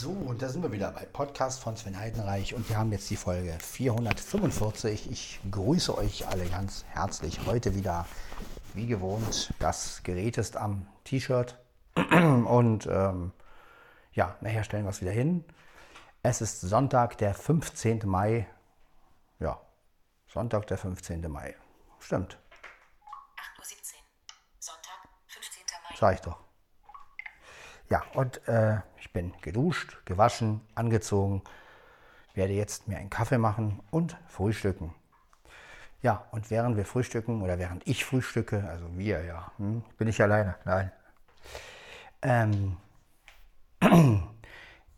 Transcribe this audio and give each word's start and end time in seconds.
So, 0.00 0.08
und 0.12 0.40
da 0.40 0.48
sind 0.48 0.62
wir 0.62 0.72
wieder 0.72 0.90
bei 0.92 1.04
Podcast 1.04 1.60
von 1.60 1.76
Sven 1.76 1.98
Heidenreich 1.98 2.54
und 2.54 2.66
wir 2.70 2.78
haben 2.78 2.90
jetzt 2.90 3.10
die 3.10 3.16
Folge 3.16 3.58
445. 3.60 5.10
Ich 5.10 5.40
grüße 5.50 5.94
euch 5.94 6.26
alle 6.26 6.46
ganz 6.46 6.86
herzlich. 6.88 7.40
Heute 7.44 7.74
wieder, 7.74 8.06
wie 8.72 8.86
gewohnt, 8.86 9.52
das 9.58 10.02
Gerät 10.02 10.38
ist 10.38 10.56
am 10.56 10.86
T-Shirt 11.04 11.58
und 11.96 12.86
ähm, 12.90 13.32
ja, 14.14 14.38
nachher 14.40 14.64
stellen 14.64 14.86
wir 14.86 14.88
es 14.90 15.02
wieder 15.02 15.10
hin. 15.10 15.44
Es 16.22 16.40
ist 16.40 16.62
Sonntag, 16.62 17.18
der 17.18 17.34
15. 17.34 18.00
Mai. 18.06 18.48
Ja, 19.38 19.60
Sonntag, 20.28 20.66
der 20.68 20.78
15. 20.78 21.30
Mai. 21.30 21.54
Stimmt. 21.98 22.38
8.17 23.60 23.66
Uhr. 23.66 24.00
Sonntag, 24.60 25.08
15. 25.26 25.62
Mai. 25.90 25.96
Sag 25.98 26.14
ich 26.14 26.20
doch. 26.20 26.49
Ja, 27.90 28.04
und 28.14 28.46
äh, 28.46 28.78
ich 28.98 29.12
bin 29.12 29.32
geduscht, 29.42 29.98
gewaschen, 30.04 30.60
angezogen, 30.76 31.42
werde 32.34 32.52
jetzt 32.52 32.86
mir 32.86 32.98
einen 32.98 33.10
Kaffee 33.10 33.38
machen 33.38 33.80
und 33.90 34.16
frühstücken. 34.28 34.94
Ja, 36.00 36.24
und 36.30 36.50
während 36.50 36.76
wir 36.76 36.86
frühstücken 36.86 37.42
oder 37.42 37.58
während 37.58 37.86
ich 37.86 38.04
frühstücke, 38.04 38.64
also 38.68 38.86
wir, 38.96 39.24
ja, 39.24 39.50
hm, 39.58 39.82
bin 39.98 40.06
ich 40.06 40.22
alleine? 40.22 40.54
Nein. 40.64 40.92
Ähm, 42.22 42.76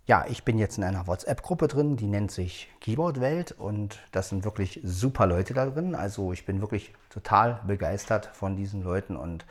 ja, 0.06 0.26
ich 0.28 0.44
bin 0.44 0.58
jetzt 0.58 0.76
in 0.76 0.84
einer 0.84 1.06
WhatsApp-Gruppe 1.06 1.68
drin, 1.68 1.96
die 1.96 2.06
nennt 2.06 2.30
sich 2.30 2.70
Keyboard 2.80 3.20
Welt 3.22 3.52
und 3.52 4.00
das 4.12 4.28
sind 4.28 4.44
wirklich 4.44 4.80
super 4.84 5.26
Leute 5.26 5.54
da 5.54 5.64
drin. 5.64 5.94
Also 5.94 6.32
ich 6.32 6.44
bin 6.44 6.60
wirklich 6.60 6.92
total 7.08 7.62
begeistert 7.66 8.26
von 8.34 8.54
diesen 8.54 8.82
Leuten 8.82 9.16
und 9.16 9.46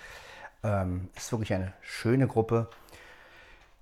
ähm, 0.63 1.10
ist 1.16 1.32
wirklich 1.32 1.54
eine 1.54 1.73
schöne 1.82 2.27
Gruppe 2.27 2.70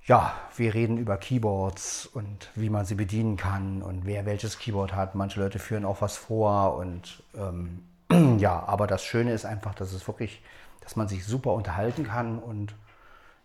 ja, 0.10 0.34
wir 0.56 0.74
reden 0.74 0.98
über 0.98 1.18
Keyboards 1.18 2.08
und 2.08 2.50
wie 2.56 2.72
man 2.72 2.84
sie 2.84 2.96
bedienen 2.96 3.38
kann 3.38 3.84
und 3.84 4.08
wer 4.08 4.26
welches 4.26 4.58
Keyboard 4.58 4.96
hat. 4.96 5.14
Manche 5.14 5.40
Leute 5.40 5.60
führen 5.60 5.86
auch 5.86 6.02
was 6.02 6.18
vor 6.18 6.78
und 6.78 7.22
ähm, 7.36 7.84
ja, 8.40 8.64
aber 8.66 8.88
das 8.88 9.04
Schöne 9.04 9.34
ist 9.34 9.46
einfach, 9.46 9.76
dass 9.76 9.94
es 9.94 10.08
wirklich, 10.08 10.42
dass 10.82 10.96
man 10.96 11.08
sich 11.08 11.24
super 11.28 11.54
unterhalten 11.54 12.06
kann 12.06 12.40
und 12.40 12.74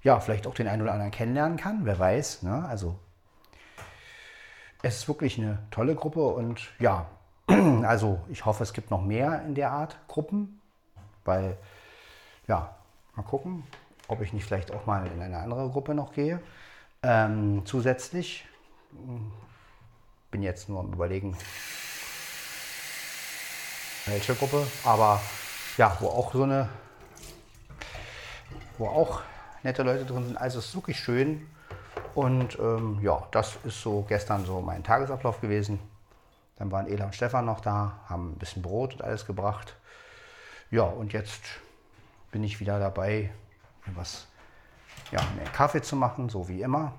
ja, 0.03 0.19
vielleicht 0.21 0.47
auch 0.47 0.55
den 0.55 0.67
einen 0.67 0.81
oder 0.81 0.93
anderen 0.93 1.11
kennenlernen 1.11 1.59
kann, 1.59 1.81
wer 1.85 1.99
weiß. 1.99 2.45
Ne? 2.45 2.65
Also 2.67 2.99
es 4.83 4.97
ist 4.97 5.09
wirklich 5.09 5.37
eine 5.39 5.59
tolle 5.71 5.95
Gruppe 5.95 6.27
und 6.29 6.63
ja, 6.79 7.09
also 7.83 8.23
ich 8.31 8.47
hoffe, 8.47 8.63
es 8.63 8.73
gibt 8.73 8.91
noch 8.91 9.03
mehr 9.03 9.43
in 9.45 9.55
der 9.55 9.71
Art 9.71 9.99
Gruppen, 10.09 10.63
weil 11.27 11.59
ja, 12.49 12.75
mal 13.17 13.23
gucken 13.23 13.65
ob 14.09 14.21
ich 14.21 14.33
nicht 14.33 14.45
vielleicht 14.45 14.73
auch 14.73 14.87
mal 14.87 15.07
in 15.07 15.21
eine 15.21 15.39
andere 15.39 15.69
Gruppe 15.71 15.95
noch 15.95 16.13
gehe. 16.13 16.41
Ähm, 17.03 17.63
zusätzlich 17.65 18.47
bin 20.31 20.43
jetzt 20.43 20.69
nur 20.69 20.81
am 20.81 20.93
Überlegen, 20.93 21.37
welche 24.07 24.35
Gruppe, 24.35 24.67
aber 24.85 25.21
ja, 25.77 25.97
wo 26.01 26.09
auch 26.09 26.33
so 26.33 26.43
eine, 26.43 26.69
wo 28.79 28.87
auch 28.87 29.23
nette 29.63 29.83
Leute 29.83 30.05
drin 30.05 30.25
sind. 30.27 30.37
Also 30.37 30.59
es 30.59 30.67
ist 30.67 30.75
wirklich 30.75 30.99
schön. 30.99 31.47
Und 32.15 32.59
ähm, 32.61 33.01
ja, 33.03 33.27
das 33.33 33.57
ist 33.65 33.81
so 33.81 34.03
gestern 34.03 34.45
so 34.45 34.61
mein 34.61 34.85
Tagesablauf 34.85 35.41
gewesen. 35.41 35.81
Dann 36.57 36.71
waren 36.71 36.87
Ela 36.87 37.07
und 37.07 37.15
Stefan 37.15 37.47
noch 37.47 37.61
da, 37.61 38.01
haben 38.09 38.33
ein 38.33 38.39
bisschen 38.39 38.63
Brot 38.63 38.95
und 38.95 39.03
alles 39.03 39.27
gebracht. 39.27 39.77
Ja, 40.71 40.83
und 40.83 41.13
jetzt 41.13 41.43
bin 42.31 42.45
ich 42.45 42.61
wieder 42.61 42.79
dabei, 42.79 43.33
was, 43.95 44.27
ja, 45.11 45.21
mehr 45.37 45.47
Kaffee 45.47 45.83
zu 45.83 45.97
machen, 45.97 46.29
so 46.29 46.49
wie 46.49 46.63
immer. 46.63 46.93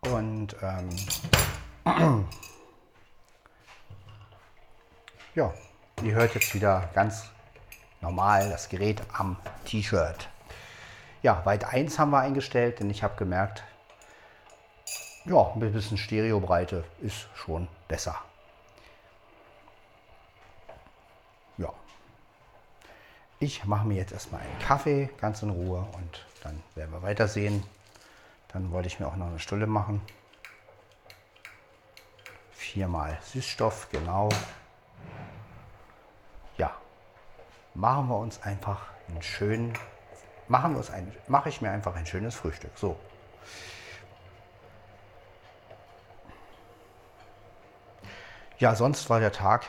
Und 0.00 0.56
ähm, 0.62 0.88
ja, 5.34 5.52
ihr 6.02 6.14
hört 6.14 6.34
jetzt 6.34 6.54
wieder 6.54 6.88
ganz 6.94 7.30
normal 8.00 8.50
das 8.50 8.68
Gerät 8.68 9.02
am 9.12 9.36
T-Shirt. 9.64 10.28
Ja, 11.22 11.44
Weit 11.44 11.64
1 11.64 11.98
haben 11.98 12.10
wir 12.10 12.20
eingestellt, 12.20 12.80
denn 12.80 12.90
ich 12.90 13.02
habe 13.02 13.16
gemerkt, 13.16 13.64
ja, 15.24 15.52
ein 15.52 15.60
bisschen 15.72 15.96
Stereobreite 15.96 16.84
ist 17.00 17.28
schon 17.34 17.66
besser. 17.88 18.16
Ich 23.38 23.66
mache 23.66 23.86
mir 23.86 23.96
jetzt 23.96 24.12
erstmal 24.12 24.40
einen 24.40 24.58
Kaffee 24.60 25.10
ganz 25.20 25.42
in 25.42 25.50
Ruhe 25.50 25.86
und 25.92 26.26
dann 26.42 26.62
werden 26.74 26.90
wir 26.92 27.02
weitersehen. 27.02 27.62
Dann 28.48 28.70
wollte 28.70 28.88
ich 28.88 28.98
mir 28.98 29.06
auch 29.06 29.16
noch 29.16 29.26
eine 29.26 29.38
Stulle 29.38 29.66
machen. 29.66 30.00
Viermal 32.50 33.18
Süßstoff, 33.22 33.90
genau. 33.90 34.30
Ja, 36.56 36.74
machen 37.74 38.08
wir 38.08 38.16
uns 38.16 38.42
einfach 38.42 38.86
einen 39.08 39.20
schönen, 39.20 39.74
machen 40.48 40.72
wir 40.72 40.78
uns 40.78 40.90
ein, 40.90 41.14
mache 41.28 41.50
ich 41.50 41.60
mir 41.60 41.70
einfach 41.70 41.94
ein 41.94 42.06
schönes 42.06 42.34
Frühstück. 42.34 42.72
So. 42.76 42.96
Ja, 48.58 48.74
sonst 48.74 49.10
war 49.10 49.20
der 49.20 49.32
Tag 49.32 49.66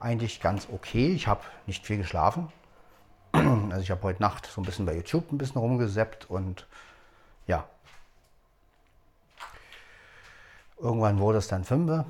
eigentlich 0.00 0.40
ganz 0.40 0.66
okay. 0.72 1.12
Ich 1.12 1.28
habe 1.28 1.42
nicht 1.66 1.86
viel 1.86 1.98
geschlafen. 1.98 2.52
Also 3.32 3.80
ich 3.80 3.90
habe 3.90 4.02
heute 4.02 4.20
Nacht 4.20 4.46
so 4.46 4.60
ein 4.60 4.64
bisschen 4.64 4.84
bei 4.86 4.94
YouTube 4.94 5.32
ein 5.32 5.38
bisschen 5.38 5.58
rumgeseppt 5.58 6.28
und 6.28 6.66
ja. 7.46 7.66
Irgendwann 10.78 11.18
wurde 11.18 11.38
es 11.38 11.48
dann 11.48 11.64
5 11.64 12.04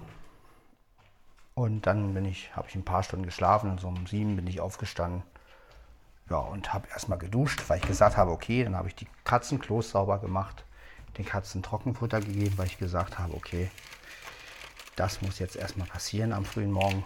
und 1.55 1.87
dann 1.87 2.15
bin 2.15 2.25
ich, 2.25 2.55
habe 2.57 2.69
ich 2.69 2.75
ein 2.75 2.85
paar 2.85 3.03
Stunden 3.03 3.27
geschlafen 3.27 3.71
und 3.71 3.81
so 3.81 3.89
um 3.89 4.07
sieben 4.07 4.37
bin 4.37 4.47
ich 4.47 4.61
aufgestanden. 4.61 5.23
Ja, 6.31 6.39
und 6.39 6.73
habe 6.73 6.89
erstmal 6.89 7.19
geduscht, 7.19 7.63
weil 7.69 7.79
ich 7.79 7.87
gesagt 7.87 8.17
habe, 8.17 8.31
okay, 8.31 8.65
dann 8.65 8.77
habe 8.77 8.89
ich 8.89 8.95
die 8.95 9.09
Katzenklos 9.25 9.91
sauber 9.91 10.19
gemacht, 10.19 10.65
den 11.19 11.27
Katzen 11.27 11.63
Trockenfutter 11.63 12.21
gegeben, 12.21 12.57
weil 12.57 12.67
ich 12.67 12.79
gesagt 12.79 13.19
habe, 13.19 13.35
okay, 13.35 13.71
das 14.97 15.21
muss 15.21 15.39
jetzt 15.39 15.57
erstmal 15.57 15.87
passieren 15.87 16.33
am 16.33 16.45
frühen 16.45 16.73
Morgen. 16.73 17.05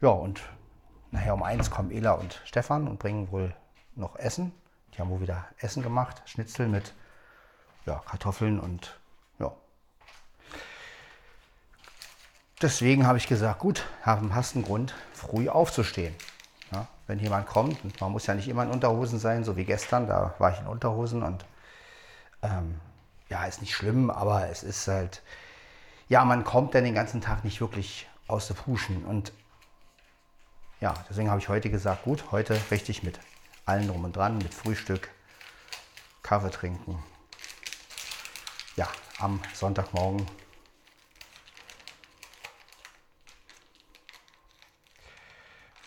Ja, 0.00 0.08
und 0.08 0.42
Nachher 1.14 1.34
um 1.34 1.44
eins 1.44 1.70
kommen 1.70 1.92
Ela 1.92 2.14
und 2.14 2.40
Stefan 2.44 2.88
und 2.88 2.98
bringen 2.98 3.30
wohl 3.30 3.54
noch 3.94 4.16
Essen. 4.16 4.52
Die 4.92 4.98
haben 4.98 5.10
wohl 5.10 5.20
wieder 5.20 5.44
Essen 5.58 5.80
gemacht, 5.80 6.20
Schnitzel 6.24 6.66
mit 6.66 6.92
ja, 7.86 8.02
Kartoffeln 8.04 8.58
und 8.58 8.98
ja. 9.38 9.52
Deswegen 12.60 13.06
habe 13.06 13.16
ich 13.18 13.28
gesagt, 13.28 13.60
gut, 13.60 13.86
hast 14.02 14.56
einen 14.56 14.64
Grund, 14.64 14.92
früh 15.12 15.48
aufzustehen. 15.48 16.16
Ja, 16.72 16.88
wenn 17.06 17.20
jemand 17.20 17.46
kommt, 17.46 18.00
man 18.00 18.10
muss 18.10 18.26
ja 18.26 18.34
nicht 18.34 18.48
immer 18.48 18.64
in 18.64 18.70
Unterhosen 18.70 19.20
sein, 19.20 19.44
so 19.44 19.56
wie 19.56 19.64
gestern, 19.64 20.08
da 20.08 20.34
war 20.40 20.52
ich 20.52 20.58
in 20.58 20.66
Unterhosen 20.66 21.22
und 21.22 21.44
ähm, 22.42 22.80
ja, 23.28 23.44
ist 23.44 23.60
nicht 23.60 23.72
schlimm, 23.72 24.10
aber 24.10 24.48
es 24.48 24.64
ist 24.64 24.88
halt, 24.88 25.22
ja, 26.08 26.24
man 26.24 26.42
kommt 26.42 26.74
dann 26.74 26.82
den 26.82 26.94
ganzen 26.94 27.20
Tag 27.20 27.44
nicht 27.44 27.60
wirklich 27.60 28.08
aus 28.26 28.48
der 28.48 28.54
Puschen 28.54 29.04
und 29.04 29.32
ja, 30.80 30.94
deswegen 31.08 31.30
habe 31.30 31.40
ich 31.40 31.48
heute 31.48 31.70
gesagt, 31.70 32.04
gut, 32.04 32.30
heute 32.32 32.60
richtig 32.70 33.02
mit 33.02 33.20
allen 33.66 33.88
drum 33.88 34.04
und 34.04 34.16
dran, 34.16 34.38
mit 34.38 34.52
Frühstück, 34.52 35.08
Kaffee 36.22 36.50
trinken. 36.50 37.02
Ja, 38.76 38.88
am 39.18 39.40
Sonntagmorgen. 39.54 40.26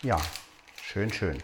Ja, 0.02 0.20
schön, 0.80 1.12
schön. 1.12 1.42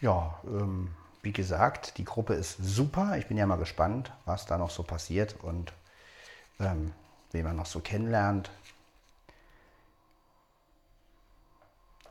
Ja, 0.00 0.40
ähm, 0.44 0.94
wie 1.22 1.32
gesagt, 1.32 1.98
die 1.98 2.04
Gruppe 2.04 2.34
ist 2.34 2.56
super. 2.60 3.18
Ich 3.18 3.26
bin 3.26 3.36
ja 3.36 3.46
mal 3.46 3.56
gespannt, 3.56 4.12
was 4.24 4.46
da 4.46 4.56
noch 4.56 4.70
so 4.70 4.82
passiert 4.82 5.36
und 5.42 5.72
ähm, 6.60 6.92
wen 7.32 7.44
man 7.44 7.56
noch 7.56 7.66
so 7.66 7.80
kennenlernt. 7.80 8.50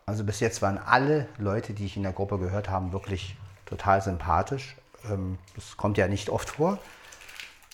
Also 0.06 0.24
bis 0.24 0.40
jetzt 0.40 0.62
waren 0.62 0.78
alle 0.78 1.28
Leute, 1.38 1.74
die 1.74 1.86
ich 1.86 1.98
in 1.98 2.04
der 2.04 2.14
Gruppe 2.14 2.38
gehört 2.40 2.70
habe, 2.70 2.94
wirklich 2.94 3.36
total 3.66 4.02
sympathisch. 4.02 4.78
Ähm, 5.10 5.38
das 5.56 5.76
kommt 5.76 5.98
ja 5.98 6.08
nicht 6.08 6.30
oft 6.30 6.50
vor. 6.50 6.80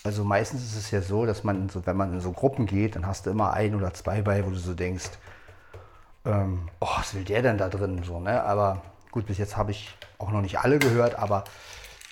Also 0.03 0.23
meistens 0.23 0.63
ist 0.63 0.75
es 0.75 0.91
ja 0.91 1.01
so, 1.01 1.25
dass 1.25 1.43
man, 1.43 1.69
so, 1.69 1.85
wenn 1.85 1.95
man 1.95 2.13
in 2.13 2.19
so 2.19 2.31
Gruppen 2.31 2.65
geht, 2.65 2.95
dann 2.95 3.07
hast 3.07 3.25
du 3.25 3.29
immer 3.29 3.53
ein 3.53 3.75
oder 3.75 3.93
zwei 3.93 4.21
bei, 4.21 4.45
wo 4.45 4.49
du 4.49 4.57
so 4.57 4.73
denkst, 4.73 5.11
ähm, 6.25 6.69
oh, 6.79 6.89
was 6.97 7.13
will 7.13 7.23
der 7.23 7.41
denn 7.41 7.57
da 7.57 7.69
drin? 7.69 8.03
So, 8.03 8.19
ne? 8.19 8.43
Aber 8.43 8.81
gut, 9.11 9.27
bis 9.27 9.37
jetzt 9.37 9.55
habe 9.55 9.71
ich 9.71 9.95
auch 10.17 10.31
noch 10.31 10.41
nicht 10.41 10.59
alle 10.59 10.79
gehört, 10.79 11.15
aber 11.15 11.43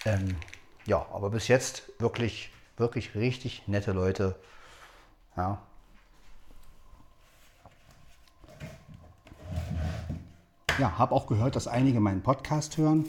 ähm, 0.05 0.35
ja, 0.85 1.05
aber 1.13 1.31
bis 1.31 1.47
jetzt 1.47 1.83
wirklich, 1.99 2.50
wirklich 2.81 3.15
richtig 3.15 3.63
nette 3.67 3.93
Leute. 3.93 4.35
Ja. 5.37 5.61
ja, 10.81 10.97
habe 10.97 11.13
auch 11.13 11.27
gehört, 11.27 11.55
dass 11.55 11.67
einige 11.67 11.99
meinen 11.99 12.23
Podcast 12.23 12.77
hören. 12.77 13.05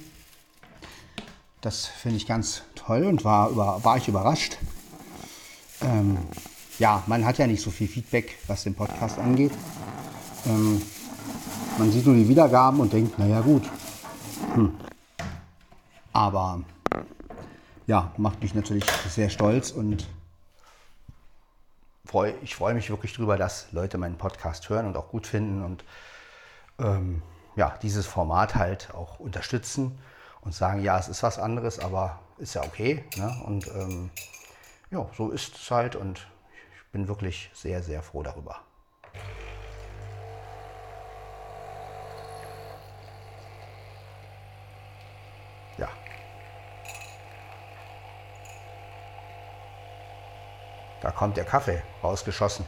Das 1.63 1.87
finde 1.87 2.19
ich 2.19 2.27
ganz 2.27 2.63
toll 2.75 3.05
und 3.05 3.25
war, 3.25 3.49
über, 3.49 3.83
war 3.83 3.97
ich 3.97 4.09
überrascht. 4.09 4.59
Ähm, 5.81 6.19
ja, 6.79 7.03
man 7.07 7.25
hat 7.25 7.39
ja 7.39 7.47
nicht 7.47 7.63
so 7.63 7.71
viel 7.71 7.89
Feedback, 7.89 8.39
was 8.47 8.65
den 8.65 8.75
Podcast 8.75 9.19
angeht. 9.19 9.53
Ähm, 10.47 10.83
man 11.79 11.91
sieht 11.91 12.05
nur 12.05 12.15
die 12.15 12.29
Wiedergaben 12.29 12.79
und 12.79 12.93
denkt, 12.93 13.19
naja 13.19 13.41
gut. 13.41 13.63
Hm. 14.55 14.75
Aber 16.13 16.61
ja, 17.87 18.13
macht 18.17 18.43
mich 18.43 18.55
natürlich 18.55 18.85
sehr 19.09 19.31
stolz 19.31 19.71
und 19.71 20.07
freu, 22.05 22.33
ich 22.43 22.55
freue 22.55 22.75
mich 22.75 22.91
wirklich 22.91 23.15
darüber, 23.15 23.37
dass 23.37 23.73
Leute 23.73 23.99
meinen 23.99 24.19
Podcast 24.19 24.69
hören 24.69 24.87
und 24.87 24.97
auch 24.97 25.09
gut 25.09 25.27
finden 25.27 25.65
und 25.65 25.85
ähm, 26.79 27.23
ja, 27.57 27.77
dieses 27.83 28.07
Format 28.07 28.55
halt 28.55 28.95
auch 28.95 29.19
unterstützen 29.19 29.99
und 30.41 30.55
sagen, 30.55 30.83
ja, 30.83 30.99
es 30.99 31.09
ist 31.09 31.23
was 31.23 31.39
anderes, 31.39 31.79
aber 31.79 32.21
ist 32.39 32.55
ja 32.55 32.63
okay. 32.63 33.05
Ne? 33.17 33.43
Und 33.47 33.67
ähm, 33.69 34.11
ja, 34.91 35.07
so 35.17 35.31
ist 35.31 35.57
es 35.57 35.71
halt 35.71 35.97
und 35.97 36.27
ich 36.77 36.93
bin 36.93 37.09
wirklich 37.09 37.51
sehr, 37.55 37.83
sehr 37.83 38.03
froh 38.03 38.23
darüber. 38.23 38.61
Kommt 51.17 51.37
der 51.37 51.45
Kaffee 51.45 51.83
rausgeschossen. 52.03 52.67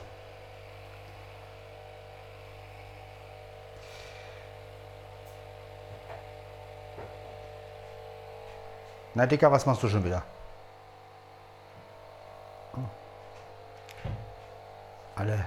Na 9.15 9.27
Dicker, 9.27 9.51
was 9.51 9.65
machst 9.65 9.83
du 9.83 9.89
schon 9.89 10.05
wieder? 10.05 10.23
Alle. 15.17 15.45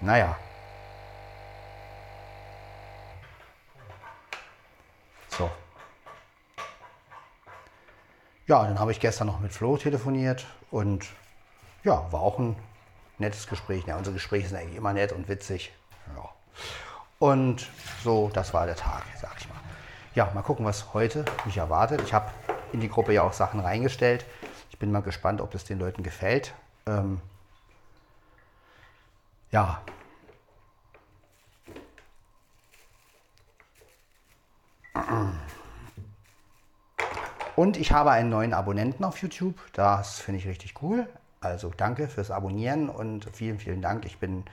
Naja. 0.00 0.36
So. 5.28 5.50
Ja, 8.52 8.64
dann 8.64 8.78
habe 8.78 8.92
ich 8.92 9.00
gestern 9.00 9.28
noch 9.28 9.40
mit 9.40 9.50
Flo 9.50 9.78
telefoniert 9.78 10.44
und 10.70 11.06
ja, 11.84 12.12
war 12.12 12.20
auch 12.20 12.38
ein 12.38 12.54
nettes 13.16 13.46
Gespräch. 13.46 13.86
Ja, 13.86 13.96
unsere 13.96 14.12
Gespräche 14.12 14.46
sind 14.46 14.58
eigentlich 14.58 14.76
immer 14.76 14.92
nett 14.92 15.12
und 15.12 15.26
witzig. 15.26 15.72
Ja. 16.14 16.28
Und 17.18 17.66
so, 18.04 18.30
das 18.34 18.52
war 18.52 18.66
der 18.66 18.76
Tag, 18.76 19.04
sag 19.18 19.32
ich 19.38 19.48
mal. 19.48 19.56
Ja, 20.14 20.30
mal 20.34 20.42
gucken, 20.42 20.66
was 20.66 20.92
heute 20.92 21.24
mich 21.46 21.56
erwartet. 21.56 22.02
Ich 22.02 22.12
habe 22.12 22.30
in 22.74 22.80
die 22.80 22.90
Gruppe 22.90 23.14
ja 23.14 23.22
auch 23.22 23.32
Sachen 23.32 23.58
reingestellt. 23.58 24.26
Ich 24.68 24.78
bin 24.78 24.92
mal 24.92 25.00
gespannt, 25.00 25.40
ob 25.40 25.50
das 25.50 25.64
den 25.64 25.78
Leuten 25.78 26.02
gefällt. 26.02 26.52
Ähm, 26.84 27.22
ja. 29.50 29.80
Und 37.54 37.76
ich 37.76 37.92
habe 37.92 38.10
einen 38.10 38.30
neuen 38.30 38.54
Abonnenten 38.54 39.04
auf 39.04 39.20
YouTube. 39.20 39.56
Das 39.74 40.20
finde 40.20 40.40
ich 40.40 40.48
richtig 40.48 40.74
cool. 40.82 41.06
Also 41.40 41.70
danke 41.76 42.08
fürs 42.08 42.30
Abonnieren 42.30 42.88
und 42.88 43.28
vielen, 43.32 43.58
vielen 43.58 43.82
Dank. 43.82 44.06
Ich 44.06 44.18
bin 44.18 44.44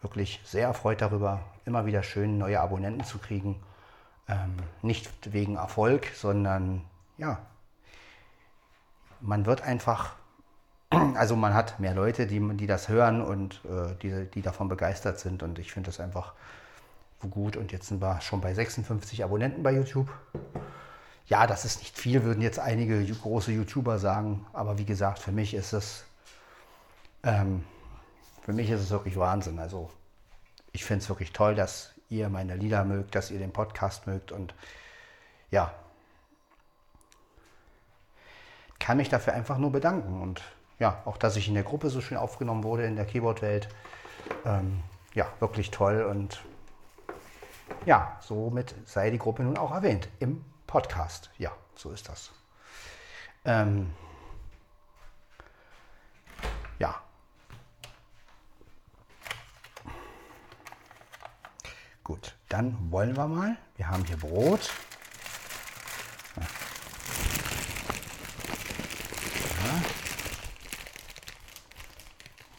wirklich 0.00 0.40
sehr 0.44 0.66
erfreut 0.66 1.00
darüber, 1.00 1.40
immer 1.66 1.86
wieder 1.86 2.02
schön 2.02 2.38
neue 2.38 2.60
Abonnenten 2.60 3.04
zu 3.04 3.18
kriegen. 3.18 3.62
Ähm, 4.28 4.56
nicht 4.82 5.32
wegen 5.32 5.56
Erfolg, 5.56 6.08
sondern 6.14 6.82
ja, 7.16 7.38
man 9.20 9.46
wird 9.46 9.62
einfach, 9.62 10.16
also 10.90 11.36
man 11.36 11.54
hat 11.54 11.78
mehr 11.78 11.94
Leute, 11.94 12.26
die, 12.26 12.40
die 12.56 12.66
das 12.66 12.88
hören 12.88 13.22
und 13.22 13.60
äh, 13.64 13.94
die, 14.02 14.28
die 14.30 14.42
davon 14.42 14.68
begeistert 14.68 15.20
sind. 15.20 15.44
Und 15.44 15.60
ich 15.60 15.72
finde 15.72 15.90
das 15.90 16.00
einfach 16.00 16.32
gut. 17.30 17.56
Und 17.56 17.70
jetzt 17.70 17.86
sind 17.86 18.02
wir 18.02 18.20
schon 18.20 18.40
bei 18.40 18.52
56 18.52 19.22
Abonnenten 19.22 19.62
bei 19.62 19.72
YouTube. 19.72 20.08
Ja, 21.28 21.46
das 21.46 21.64
ist 21.64 21.80
nicht 21.80 21.98
viel, 21.98 22.22
würden 22.22 22.40
jetzt 22.40 22.58
einige 22.58 23.04
große 23.04 23.52
YouTuber 23.52 23.98
sagen. 23.98 24.46
Aber 24.52 24.78
wie 24.78 24.84
gesagt, 24.84 25.18
für 25.18 25.32
mich 25.32 25.54
ist 25.54 25.72
es, 25.72 26.04
ähm, 27.24 27.64
für 28.42 28.52
mich 28.52 28.70
ist 28.70 28.80
es 28.80 28.90
wirklich 28.90 29.16
Wahnsinn. 29.16 29.58
Also 29.58 29.90
ich 30.72 30.84
finde 30.84 31.02
es 31.02 31.08
wirklich 31.08 31.32
toll, 31.32 31.54
dass 31.54 31.94
ihr 32.08 32.28
meine 32.28 32.54
Lieder 32.54 32.84
mögt, 32.84 33.14
dass 33.14 33.30
ihr 33.30 33.38
den 33.38 33.52
Podcast 33.52 34.06
mögt 34.06 34.30
und 34.30 34.54
ja, 35.50 35.72
kann 38.78 38.98
mich 38.98 39.08
dafür 39.08 39.32
einfach 39.32 39.58
nur 39.58 39.72
bedanken 39.72 40.20
und 40.20 40.42
ja, 40.78 41.02
auch 41.06 41.16
dass 41.16 41.36
ich 41.36 41.48
in 41.48 41.54
der 41.54 41.62
Gruppe 41.62 41.90
so 41.90 42.00
schön 42.00 42.18
aufgenommen 42.18 42.62
wurde 42.62 42.84
in 42.84 42.94
der 42.94 43.06
Keyboard-Welt. 43.06 43.68
Ähm, 44.44 44.82
ja, 45.14 45.26
wirklich 45.40 45.70
toll 45.70 46.02
und 46.02 46.42
ja, 47.84 48.16
somit 48.20 48.74
sei 48.84 49.10
die 49.10 49.18
Gruppe 49.18 49.42
nun 49.42 49.56
auch 49.56 49.72
erwähnt 49.72 50.08
im 50.20 50.44
Podcast. 50.66 51.30
Ja, 51.38 51.52
so 51.74 51.90
ist 51.90 52.08
das. 52.08 52.32
Ähm, 53.44 53.94
ja. 56.78 57.00
Gut, 62.02 62.36
dann 62.48 62.90
wollen 62.90 63.16
wir 63.16 63.26
mal. 63.26 63.56
Wir 63.76 63.88
haben 63.88 64.04
hier 64.04 64.16
Brot. 64.16 64.70
Ja. 66.36 66.46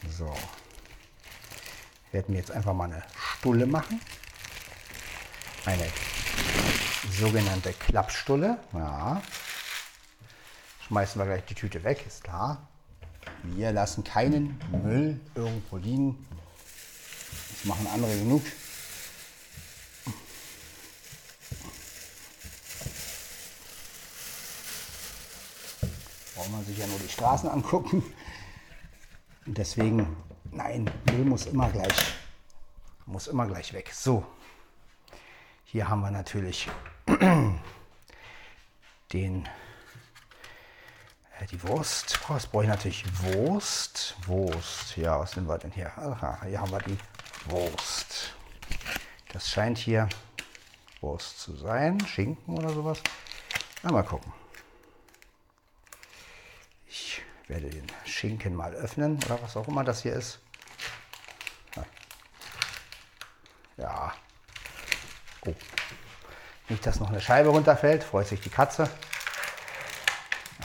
So. 0.10 0.34
Werden 2.12 2.34
wir 2.34 2.40
jetzt 2.40 2.52
einfach 2.52 2.74
mal 2.74 2.86
eine 2.86 3.04
Stulle 3.18 3.66
machen. 3.68 4.02
Eine 5.66 5.92
sogenannte 7.12 7.74
Klappstulle. 7.74 8.60
Ja. 8.74 9.22
Schmeißen 10.88 11.20
wir 11.20 11.26
gleich 11.26 11.46
die 11.46 11.56
Tüte 11.56 11.84
weg, 11.84 12.06
ist 12.08 12.24
klar. 12.24 12.68
Wir 13.44 13.72
lassen 13.72 14.04
keinen 14.04 14.60
Müll 14.72 15.20
irgendwo 15.36 15.78
liegen. 15.78 16.26
Das 17.52 17.66
machen 17.66 17.88
andere 17.88 18.18
genug. 18.18 18.44
Braucht 26.36 26.52
man 26.52 26.66
sich 26.66 26.78
ja 26.78 26.88
nur 26.88 27.00
die 27.00 27.10
Straßen 27.10 27.50
angucken. 27.50 28.04
Und 29.46 29.58
deswegen, 29.58 30.16
nein, 30.52 30.90
Müll 31.12 31.26
muss 31.26 31.48
immer 31.48 31.70
gleich, 31.70 31.96
muss 33.06 33.28
immer 33.28 33.48
gleich 33.48 33.74
weg. 33.74 33.92
So, 33.94 34.26
hier 35.70 35.90
haben 35.90 36.00
wir 36.00 36.12
natürlich 36.12 36.70
den, 39.12 39.50
äh, 41.40 41.46
die 41.52 41.62
Wurst. 41.64 42.22
Oh, 42.30 42.34
jetzt 42.36 42.50
brauche 42.52 42.64
ich 42.64 42.70
natürlich 42.70 43.04
Wurst. 43.22 44.16
Wurst. 44.26 44.96
Ja, 44.96 45.20
was 45.20 45.36
nehmen 45.36 45.50
wir 45.50 45.58
denn 45.58 45.72
hier? 45.72 45.92
Aha, 45.98 46.40
hier 46.46 46.62
haben 46.62 46.72
wir 46.72 46.80
die 46.80 46.98
Wurst. 47.48 48.34
Das 49.34 49.50
scheint 49.50 49.78
hier 49.78 50.08
Wurst 51.02 51.42
zu 51.42 51.54
sein. 51.58 52.00
Schinken 52.08 52.58
oder 52.58 52.70
sowas. 52.70 53.02
Na, 53.84 53.92
mal 53.92 54.04
gucken. 54.04 54.32
Ich 56.88 57.22
werde 57.50 57.70
den 57.70 57.88
Schinken 58.06 58.56
mal 58.56 58.74
öffnen 58.74 59.20
oder 59.26 59.42
was 59.44 59.58
auch 59.58 59.68
immer 59.68 59.84
das 59.84 60.04
hier 60.04 60.14
ist. 60.14 60.40
Ja, 63.76 64.14
Oh. 65.48 65.54
Nicht, 66.68 66.77
dass 66.88 67.02
noch 67.02 67.10
eine 67.10 67.20
Scheibe 67.20 67.50
runterfällt, 67.50 68.02
freut 68.02 68.28
sich 68.28 68.40
die 68.40 68.50
Katze. 68.50 68.90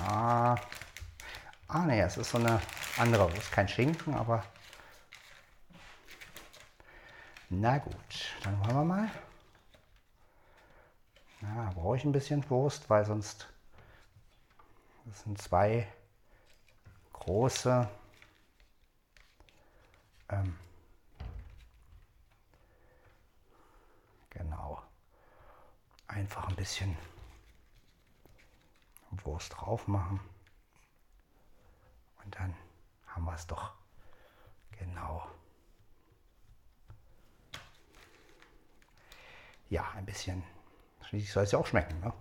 Ah, 0.07 0.55
ah 1.67 1.85
nee, 1.85 2.00
es 2.00 2.17
ist 2.17 2.31
so 2.31 2.38
eine 2.38 2.61
andere 2.97 3.25
Wurst. 3.25 3.50
Kein 3.50 3.67
Schinken, 3.67 4.14
aber 4.14 4.45
na 7.50 7.79
gut, 7.79 7.95
dann 8.45 8.57
wollen 8.61 8.76
wir 8.76 8.85
mal. 8.85 9.11
Na, 11.41 11.73
brauche 11.75 11.97
ich 11.97 12.05
ein 12.05 12.12
bisschen 12.12 12.49
Wurst, 12.49 12.88
weil 12.88 13.05
sonst 13.05 13.49
das 15.07 15.25
sind 15.25 15.43
zwei 15.43 15.88
große 17.12 17.88
ähm, 20.29 20.57
Genau. 24.31 24.83
Einfach 26.14 26.47
ein 26.49 26.57
bisschen 26.57 26.97
Wurst 29.25 29.54
drauf 29.54 29.88
machen. 29.88 30.21
Und 32.23 32.35
dann 32.35 32.54
haben 33.07 33.25
wir 33.25 33.35
es 33.35 33.47
doch. 33.47 33.73
Genau. 34.78 35.26
Ja, 39.71 39.90
ein 39.92 40.04
bisschen. 40.04 40.42
Schließlich 41.09 41.33
soll 41.33 41.45
es 41.45 41.52
ja 41.52 41.59
auch 41.59 41.66
schmecken. 41.66 41.99
Ne? 42.00 42.12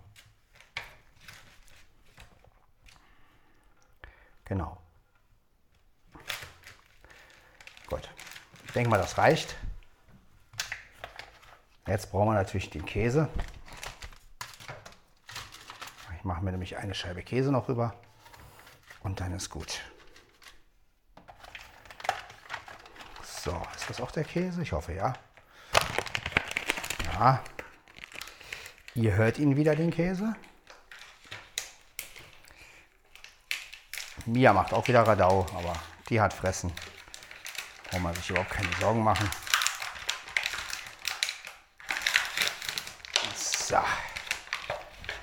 Genau. 4.45 4.81
Gut. 7.87 8.09
Ich 8.65 8.71
denke 8.71 8.89
mal, 8.89 8.97
das 8.97 9.17
reicht. 9.17 9.57
Jetzt 11.87 12.09
brauchen 12.09 12.29
wir 12.29 12.35
natürlich 12.35 12.69
den 12.69 12.85
Käse. 12.85 13.29
Ich 16.21 16.25
mache 16.25 16.43
mir 16.43 16.51
nämlich 16.51 16.77
eine 16.77 16.93
Scheibe 16.93 17.23
Käse 17.23 17.51
noch 17.51 17.67
rüber 17.67 17.95
und 19.01 19.19
dann 19.19 19.33
ist 19.33 19.49
gut. 19.49 19.81
So, 23.23 23.59
ist 23.75 23.89
das 23.89 23.99
auch 23.99 24.11
der 24.11 24.23
Käse? 24.23 24.61
Ich 24.61 24.71
hoffe 24.71 24.93
ja. 24.93 25.13
Ja. 27.11 27.43
Ihr 28.93 29.15
hört 29.15 29.39
ihn 29.39 29.55
wieder, 29.55 29.75
den 29.75 29.89
Käse. 29.89 30.35
Mia 34.27 34.53
macht 34.53 34.73
auch 34.73 34.87
wieder 34.87 35.01
Radau, 35.01 35.47
aber 35.55 35.73
die 36.07 36.21
hat 36.21 36.35
Fressen. 36.35 36.71
Braucht 37.89 38.01
man 38.03 38.13
sich 38.13 38.29
überhaupt 38.29 38.51
keine 38.51 38.69
Sorgen 38.79 39.03
machen. 39.03 39.27
So. 43.35 43.79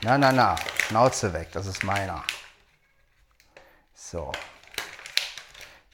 Na, 0.02 0.18
na, 0.18 0.32
na. 0.32 0.56
Schnauze 0.88 1.34
weg, 1.34 1.52
das 1.52 1.66
ist 1.66 1.84
meiner. 1.84 2.24
So. 3.92 4.32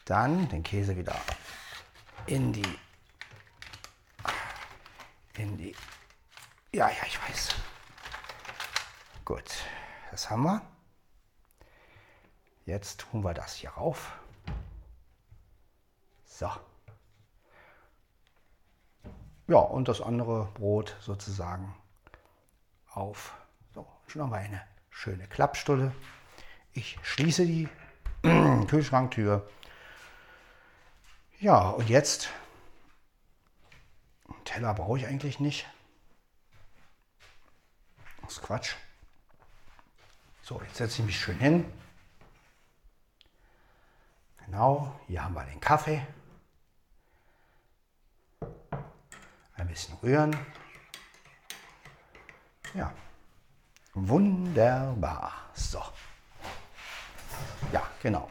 Dann 0.04 0.48
den 0.50 0.62
Käse 0.62 0.96
wieder 0.96 1.20
in 2.26 2.52
die. 2.52 2.78
In 5.36 5.58
die. 5.58 5.74
Ja, 6.70 6.88
ja, 6.90 7.06
ich 7.08 7.20
weiß. 7.20 7.56
Gut, 9.24 9.64
das 10.12 10.30
haben 10.30 10.44
wir. 10.44 10.62
Jetzt 12.64 13.00
tun 13.00 13.24
wir 13.24 13.34
das 13.34 13.56
hier 13.56 13.70
rauf. 13.70 14.12
So. 16.24 16.52
Ja, 19.48 19.58
und 19.58 19.88
das 19.88 20.00
andere 20.00 20.44
Brot 20.54 20.96
sozusagen 21.00 21.74
auf. 22.92 23.34
So, 23.74 23.84
schon 24.06 24.22
noch 24.22 24.28
mal 24.28 24.38
eine 24.38 24.73
schöne 24.94 25.26
Klappstulle. 25.26 25.92
Ich 26.72 26.98
schließe 27.02 27.44
die 27.44 27.68
Kühlschranktür. 28.68 29.46
Ja, 31.40 31.70
und 31.70 31.90
jetzt, 31.90 32.30
Teller 34.44 34.72
brauche 34.72 34.98
ich 34.98 35.06
eigentlich 35.06 35.40
nicht. 35.40 35.66
Das 38.22 38.34
ist 38.34 38.42
Quatsch. 38.42 38.76
So, 40.42 40.62
jetzt 40.62 40.76
setze 40.76 41.02
ich 41.02 41.06
mich 41.06 41.20
schön 41.20 41.38
hin. 41.38 41.70
Genau, 44.46 44.98
hier 45.06 45.24
haben 45.24 45.34
wir 45.34 45.44
den 45.44 45.60
Kaffee. 45.60 46.06
Ein 49.56 49.68
bisschen 49.68 49.96
rühren. 49.98 50.36
Ja, 52.74 52.92
Wunderbar. 53.94 55.32
So. 55.54 55.80
Ja, 57.72 57.88
genau. 58.02 58.28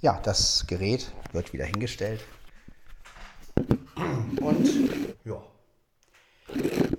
Ja, 0.00 0.20
das 0.20 0.66
Gerät 0.66 1.12
wird 1.32 1.52
wieder 1.52 1.64
hingestellt. 1.64 2.24
Und 4.40 5.16
ja, 5.24 5.42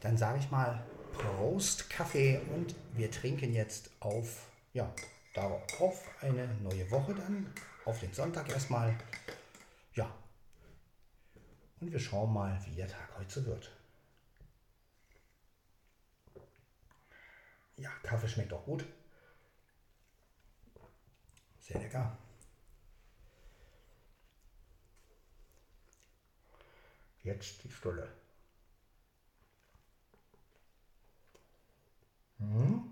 dann 0.02 0.18
sage 0.18 0.40
ich 0.40 0.50
mal 0.50 0.84
Prost 1.14 1.90
Kaffee 1.90 2.42
und 2.56 2.76
wir 2.94 3.12
trinken 3.12 3.54
jetzt 3.54 3.92
auf, 4.00 4.48
ja, 4.74 4.92
darauf 5.34 6.04
eine 6.22 6.48
neue 6.64 6.90
Woche 6.90 7.14
dann, 7.14 7.54
auf 7.86 8.00
den 8.00 8.12
Sonntag 8.12 8.50
erstmal. 8.50 8.98
Ja. 9.94 10.12
Und 11.80 11.92
wir 11.92 12.00
schauen 12.00 12.34
mal, 12.34 12.60
wie 12.66 12.76
der 12.76 12.88
Tag 12.88 13.08
heute 13.18 13.46
wird. 13.46 13.72
Ja, 17.80 17.90
Kaffee 18.04 18.28
schmeckt 18.28 18.52
auch 18.52 18.66
gut. 18.66 18.86
Sehr 21.60 21.80
lecker. 21.80 22.12
Jetzt 27.24 27.64
die 27.64 27.70
Stulle. 27.70 28.10
Hm. 32.40 32.84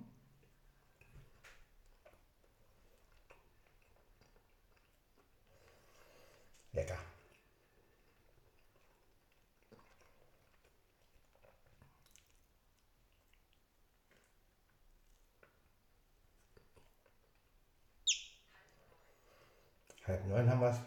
Lecker. 6.72 6.98
Halb 20.08 20.26
neun 20.26 20.50
haben 20.50 20.62
wir 20.62 20.70
es. 20.70 20.80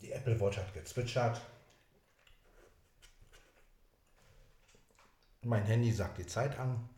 Die 0.00 0.10
Apple 0.10 0.38
Watch 0.40 0.58
hat 0.58 0.74
gezwitschert. 0.74 1.40
Mein 5.42 5.64
Handy 5.64 5.92
sagt 5.92 6.18
die 6.18 6.26
Zeit 6.26 6.58
an. 6.58 6.88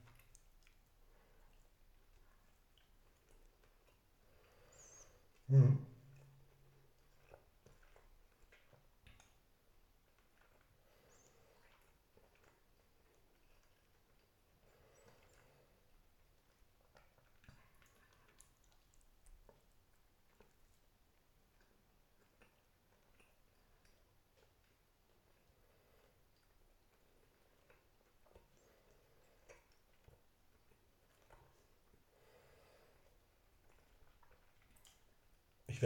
Hm. 5.49 5.87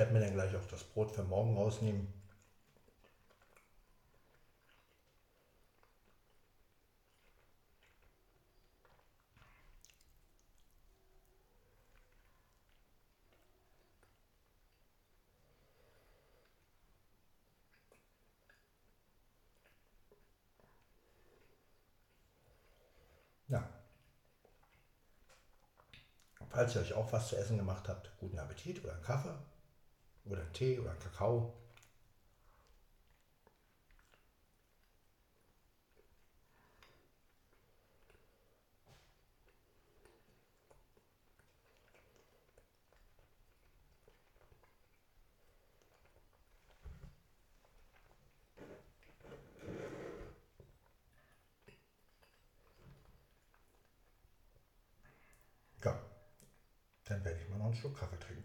Werde 0.01 0.15
mir 0.15 0.21
dann 0.21 0.33
gleich 0.33 0.57
auch 0.57 0.67
das 0.71 0.83
Brot 0.83 1.11
für 1.13 1.23
morgen 1.25 1.55
rausnehmen. 1.59 2.09
Ja. 23.49 23.69
Falls 26.49 26.75
ihr 26.75 26.81
euch 26.81 26.95
auch 26.95 27.13
was 27.13 27.29
zu 27.29 27.37
essen 27.37 27.59
gemacht 27.59 27.87
habt, 27.87 28.11
guten 28.19 28.39
Appetit 28.39 28.83
oder 28.83 28.95
einen 28.95 29.03
Kaffee 29.03 29.35
oder 30.31 30.53
Tee 30.53 30.79
oder 30.79 30.95
Kakao. 30.95 31.53
Ja, 55.83 55.99
dann 57.05 57.25
werde 57.25 57.41
ich 57.41 57.49
mal 57.49 57.57
noch 57.59 57.67
einen 57.67 57.75
Schluck 57.75 57.99
Kaffee 57.99 58.19
trinken. 58.19 58.45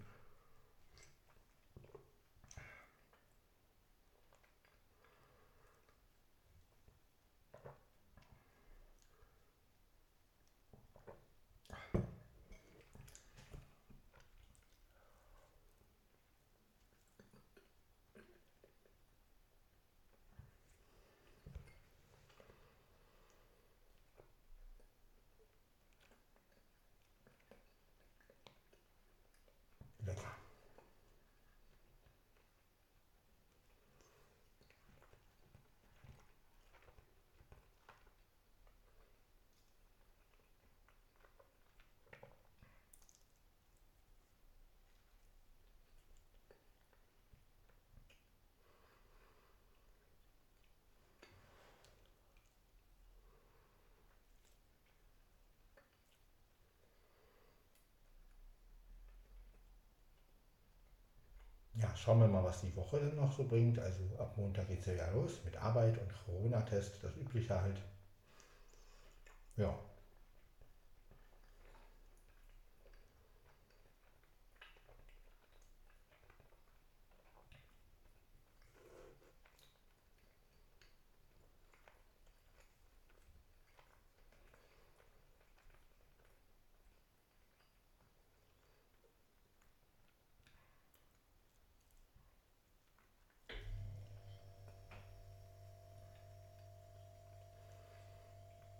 ja, 61.81 61.94
schauen 62.05 62.19
wir 62.19 62.27
mal, 62.27 62.43
was 62.43 62.61
die 62.61 62.75
Woche 62.75 62.99
dann 62.99 63.15
noch 63.15 63.35
so 63.35 63.43
bringt. 63.45 63.79
Also 63.79 64.03
ab 64.19 64.37
Montag 64.37 64.67
geht 64.67 64.81
es 64.81 64.85
ja 64.85 64.93
wieder 64.93 65.11
los 65.13 65.41
mit 65.43 65.57
Arbeit 65.57 65.97
und 65.97 66.13
Corona-Test, 66.25 67.03
das 67.03 67.17
Übliche 67.17 67.59
halt. 67.59 67.81
Ja. 69.57 69.73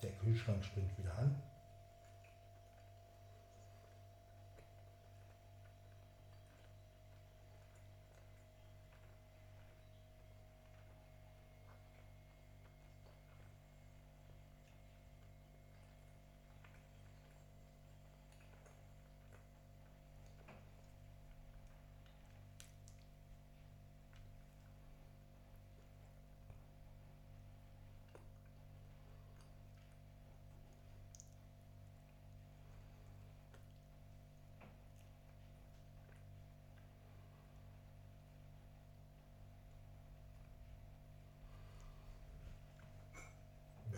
Der 0.05 0.13
Kühlschrank 0.17 0.63
springt 0.63 0.95
wieder 0.99 1.17
an. 1.17 1.35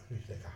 Wirklich 0.10 0.28
lecker. 0.30 0.52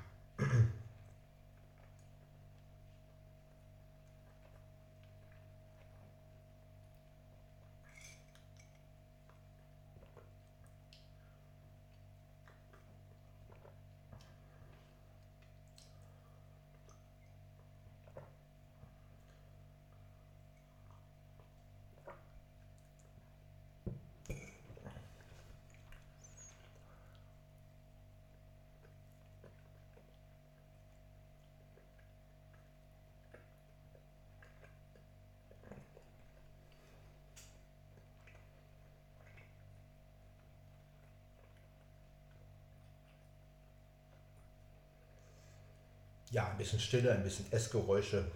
Ja, 46.31 46.47
ein 46.49 46.57
bisschen 46.57 46.79
Stille, 46.79 47.11
ein 47.11 47.23
bisschen 47.23 47.51
Essgeräusche. 47.51 48.31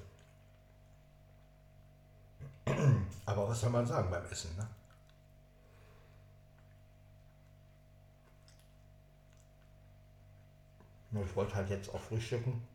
Aber 3.25 3.49
was 3.49 3.61
soll 3.61 3.69
man 3.69 3.87
sagen 3.87 4.09
beim 4.09 4.25
Essen? 4.25 4.55
Ne? 4.57 4.67
Nur 11.11 11.23
ich 11.23 11.35
wollte 11.35 11.55
halt 11.55 11.69
jetzt 11.69 11.93
auch 11.93 12.01
frühstücken. 12.01 12.67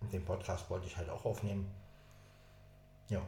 Und 0.00 0.12
den 0.12 0.24
Podcast 0.24 0.68
wollte 0.68 0.86
ich 0.86 0.96
halt 0.96 1.08
auch 1.08 1.24
aufnehmen. 1.24 1.70
Ja. 3.08 3.22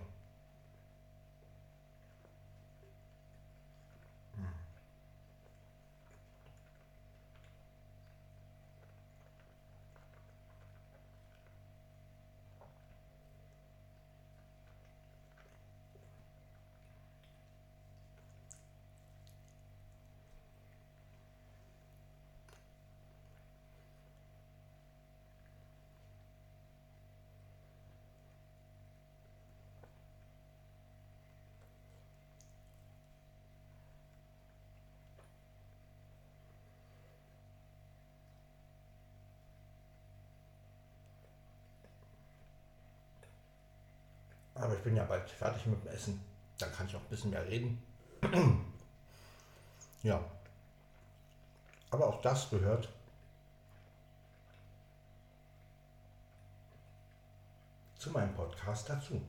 Aber 44.59 44.75
ich 44.75 44.83
bin 44.83 44.97
ja 44.97 45.05
bald 45.05 45.29
fertig 45.31 45.67
mit 45.67 45.85
dem 45.85 45.93
Essen. 45.93 46.21
Dann 46.59 46.73
kann 46.73 46.87
ich 46.87 46.97
auch 46.97 47.01
ein 47.01 47.09
bisschen 47.09 47.31
mehr 47.31 47.45
reden. 47.45 47.83
ja. 50.03 50.23
Aber 51.91 52.07
auch 52.09 52.21
das 52.23 52.51
gehört 52.51 52.89
zu 57.99 58.11
meinem 58.11 58.35
Podcast 58.35 58.89
dazu. 58.89 59.21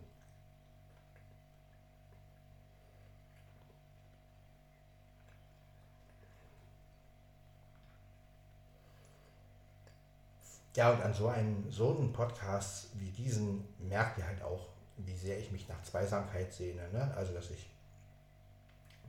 Ja, 10.75 10.91
und 10.91 11.01
an 11.01 11.11
so 11.11 11.27
einem, 11.27 11.71
so 11.71 11.97
einem 11.97 12.13
Podcast 12.13 12.89
wie 12.99 13.09
diesen 13.09 13.67
merkt 13.79 14.19
ihr 14.19 14.27
halt 14.27 14.43
auch, 14.43 14.76
wie 14.97 15.15
sehr 15.15 15.39
ich 15.39 15.51
mich 15.51 15.67
nach 15.67 15.81
Zweisamkeit 15.83 16.51
sehne. 16.51 16.89
Ne? 16.91 17.13
Also, 17.15 17.33
dass 17.33 17.49
ich 17.51 17.69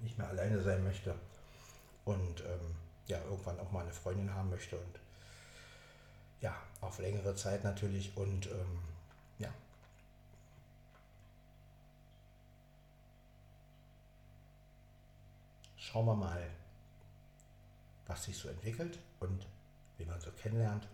nicht 0.01 0.19
mehr 0.19 0.29
alleine 0.29 0.61
sein 0.63 0.83
möchte 0.85 1.15
und 2.05 2.41
ähm, 2.41 2.77
ja, 3.07 3.19
irgendwann 3.25 3.59
auch 3.59 3.71
mal 3.73 3.83
eine 3.83 3.93
Freundin 3.93 4.33
haben 4.33 4.51
möchte 4.51 4.77
und 4.77 5.01
ja, 6.41 6.55
auf 6.81 6.99
längere 6.99 7.35
Zeit 7.35 7.65
natürlich 7.65 8.17
und 8.17 8.47
ähm, 8.47 8.79
ja. 9.39 9.53
Schauen 15.77 16.07
wir 16.07 16.15
mal, 16.15 16.49
was 18.07 18.25
sich 18.25 18.37
so 18.37 18.49
entwickelt 18.49 18.99
und 19.21 19.47
wie 19.97 20.05
man 20.05 20.21
so 20.21 20.31
kennenlernt. 20.33 20.87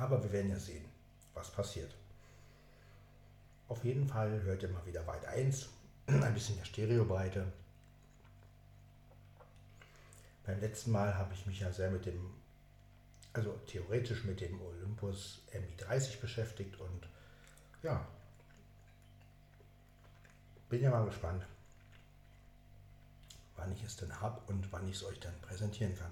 Aber 0.00 0.22
wir 0.22 0.32
werden 0.32 0.50
ja 0.50 0.58
sehen, 0.58 0.84
was 1.34 1.50
passiert. 1.50 1.94
Auf 3.68 3.84
jeden 3.84 4.08
Fall 4.08 4.40
hört 4.42 4.62
ihr 4.62 4.70
mal 4.70 4.84
wieder 4.86 5.06
weit 5.06 5.26
1, 5.26 5.68
ein 6.06 6.34
bisschen 6.34 6.56
der 6.56 6.64
Stereobreite. 6.64 7.52
Beim 10.46 10.58
letzten 10.58 10.90
Mal 10.90 11.14
habe 11.14 11.34
ich 11.34 11.46
mich 11.46 11.60
ja 11.60 11.70
sehr 11.70 11.90
mit 11.90 12.06
dem, 12.06 12.30
also 13.34 13.52
theoretisch 13.66 14.24
mit 14.24 14.40
dem 14.40 14.58
Olympus 14.62 15.42
MI30 15.52 16.18
beschäftigt 16.18 16.80
und 16.80 17.06
ja, 17.82 18.08
bin 20.70 20.82
ja 20.82 20.90
mal 20.90 21.04
gespannt, 21.04 21.44
wann 23.54 23.70
ich 23.72 23.84
es 23.84 23.96
denn 23.96 24.18
habe 24.18 24.40
und 24.46 24.72
wann 24.72 24.88
ich 24.88 24.96
es 24.96 25.04
euch 25.04 25.20
dann 25.20 25.38
präsentieren 25.42 25.94
kann. 25.94 26.10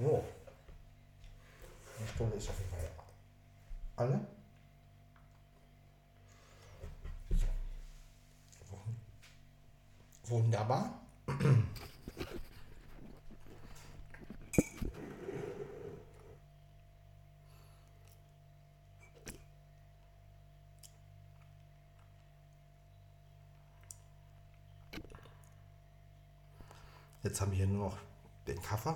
So. 0.00 0.24
Eine 1.98 2.08
Stunde 2.08 2.36
ist 2.36 2.48
auf 2.48 2.58
jeden 2.58 2.70
Fall 2.70 2.90
alle. 3.96 4.26
Wunderbar. 10.24 11.02
Jetzt 27.22 27.40
haben 27.42 27.50
wir 27.50 27.58
hier 27.58 27.66
nur 27.66 27.90
noch 27.90 27.98
den 28.46 28.62
Kaffee. 28.62 28.94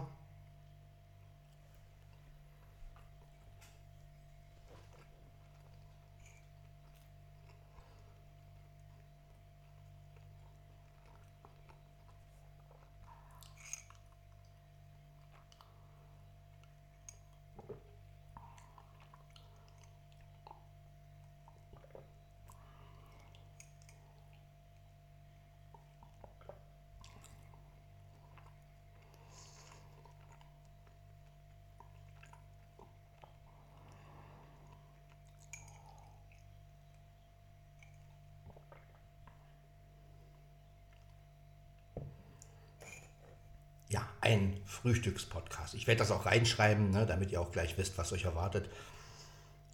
Ja, 43.94 44.04
ein 44.20 44.60
Frühstückspodcast. 44.66 45.74
Ich 45.74 45.86
werde 45.86 46.00
das 46.00 46.10
auch 46.10 46.26
reinschreiben, 46.26 46.90
ne, 46.90 47.06
damit 47.06 47.30
ihr 47.30 47.40
auch 47.40 47.52
gleich 47.52 47.78
wisst, 47.78 47.96
was 47.96 48.12
euch 48.12 48.24
erwartet. 48.24 48.68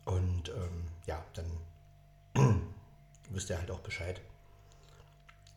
Und 0.04 0.50
ähm, 0.50 0.88
ja, 1.06 1.24
dann 1.33 2.61
wisst 3.30 3.48
ihr 3.48 3.56
halt 3.56 3.70
auch 3.70 3.80
Bescheid. 3.80 4.20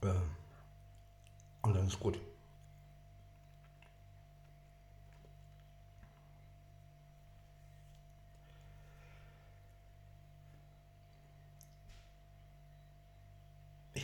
Äh, 0.01 0.13
und 1.61 1.75
dann 1.75 1.87
ist 1.87 1.99
gut. 1.99 2.17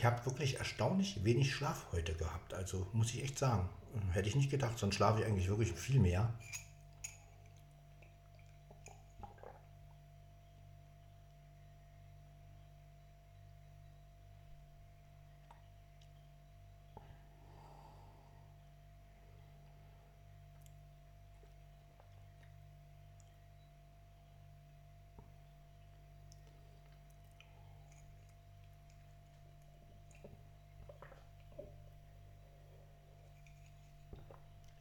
Ich 0.00 0.06
habe 0.06 0.24
wirklich 0.24 0.56
erstaunlich 0.56 1.22
wenig 1.24 1.54
Schlaf 1.54 1.88
heute 1.92 2.14
gehabt. 2.14 2.54
Also 2.54 2.86
muss 2.94 3.12
ich 3.12 3.22
echt 3.22 3.38
sagen. 3.38 3.68
Hätte 4.12 4.30
ich 4.30 4.34
nicht 4.34 4.50
gedacht, 4.50 4.78
sonst 4.78 4.94
schlafe 4.94 5.20
ich 5.20 5.26
eigentlich 5.26 5.50
wirklich 5.50 5.72
viel 5.72 6.00
mehr. 6.00 6.32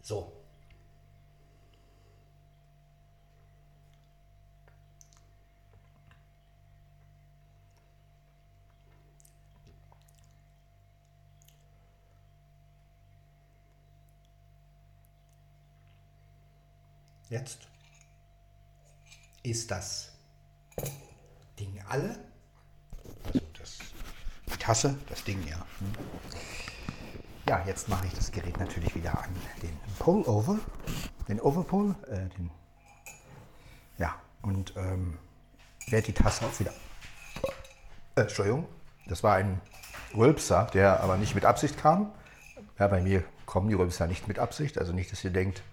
So. 0.10 0.34
Jetzt 17.30 17.67
ist 19.43 19.69
das 19.69 20.13
Ding 21.60 21.80
alle. 21.88 22.17
Also 23.26 23.41
das, 23.60 23.78
die 24.48 24.58
Tasse, 24.58 24.98
das 25.08 25.24
Ding 25.24 25.48
ja. 25.48 25.63
Hm. 25.78 26.69
Ja, 27.50 27.64
jetzt 27.66 27.90
mache 27.90 28.06
ich 28.06 28.14
das 28.14 28.32
Gerät 28.32 28.60
natürlich 28.60 28.94
wieder 28.94 29.18
an 29.18 29.36
den 29.64 29.76
Pull-Over, 29.98 30.60
den 31.28 31.42
Overpull, 31.42 31.96
äh, 32.08 32.30
den, 32.38 32.52
ja, 33.98 34.14
und 34.44 34.76
ähm, 34.78 35.18
werde 35.88 36.06
die 36.06 36.14
Tasse 36.14 36.46
auch 36.46 36.60
wieder, 36.60 36.72
äh, 38.16 38.22
Entschuldigung, 38.22 38.68
das 39.08 39.24
war 39.24 39.34
ein 39.34 39.60
Rülpser, 40.16 40.68
der 40.76 41.00
aber 41.00 41.18
nicht 41.18 41.34
mit 41.34 41.44
Absicht 41.44 41.76
kam. 41.76 42.12
Ja, 42.78 42.88
bei 42.88 43.02
mir 43.02 43.24
kommen 43.48 43.68
die 43.68 43.74
Rülpser 43.74 44.06
nicht 44.06 44.28
mit 44.28 44.38
Absicht, 44.38 44.78
also 44.78 44.94
nicht, 44.94 45.12
dass 45.12 45.24
ihr 45.24 45.32
denkt, 45.32 45.64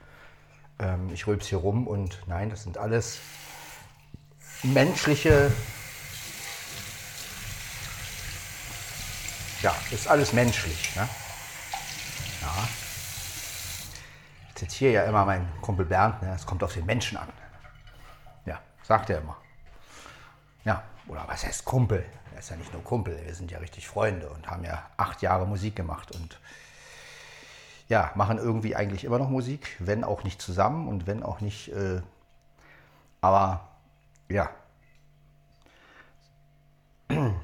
ähm, 0.79 1.11
ich 1.13 1.27
rülps 1.27 1.47
hier 1.47 1.59
rum 1.59 1.87
und 1.87 2.23
nein, 2.27 2.49
das 2.49 2.63
sind 2.63 2.79
alles 2.79 3.19
menschliche 4.63 5.53
ja, 9.61 9.77
ist 9.91 10.09
alles 10.09 10.33
menschlich. 10.33 10.97
Ne? 10.97 11.07
Ja. 12.47 12.69
Ich 14.46 14.46
zitiere 14.57 14.93
ja 14.93 15.03
immer 15.05 15.25
meinen 15.25 15.49
Kumpel 15.61 15.87
Bernd, 15.87 16.23
ne? 16.23 16.33
es 16.35 16.47
kommt 16.47 16.65
auf 16.65 16.73
den 16.73 16.87
Menschen 16.87 17.19
an. 17.19 17.29
Ja, 18.45 18.59
sagt 18.83 19.11
er 19.11 19.19
immer. 19.19 19.37
Ja, 20.65 20.83
oder 21.07 21.25
was 21.29 21.45
heißt 21.45 21.65
Kumpel? 21.65 22.05
Er 22.33 22.41
ist 22.41 22.51
ja 22.51 22.57
nicht 22.57 22.73
nur 22.73 22.83
Kumpel, 22.83 23.19
wir 23.25 23.35
sind 23.35 23.51
ja 23.51 23.59
richtig 23.59 23.87
Freunde 23.87 24.29
und 24.29 24.51
haben 24.51 24.65
ja 24.65 24.91
acht 24.97 25.23
Jahre 25.23 25.47
Musik 25.47 25.77
gemacht 25.77 26.13
und 26.13 26.41
ja, 27.89 28.11
machen 28.15 28.39
irgendwie 28.39 28.75
eigentlich 28.75 29.05
immer 29.05 29.19
noch 29.19 29.29
Musik, 29.29 29.77
wenn 29.79 30.03
auch 30.03 30.25
nicht 30.25 30.43
zusammen 30.43 30.89
und 30.89 31.07
wenn 31.07 31.23
auch 31.23 31.41
nicht, 31.41 31.73
äh, 31.73 32.03
aber 33.21 33.69
ja, 34.29 34.51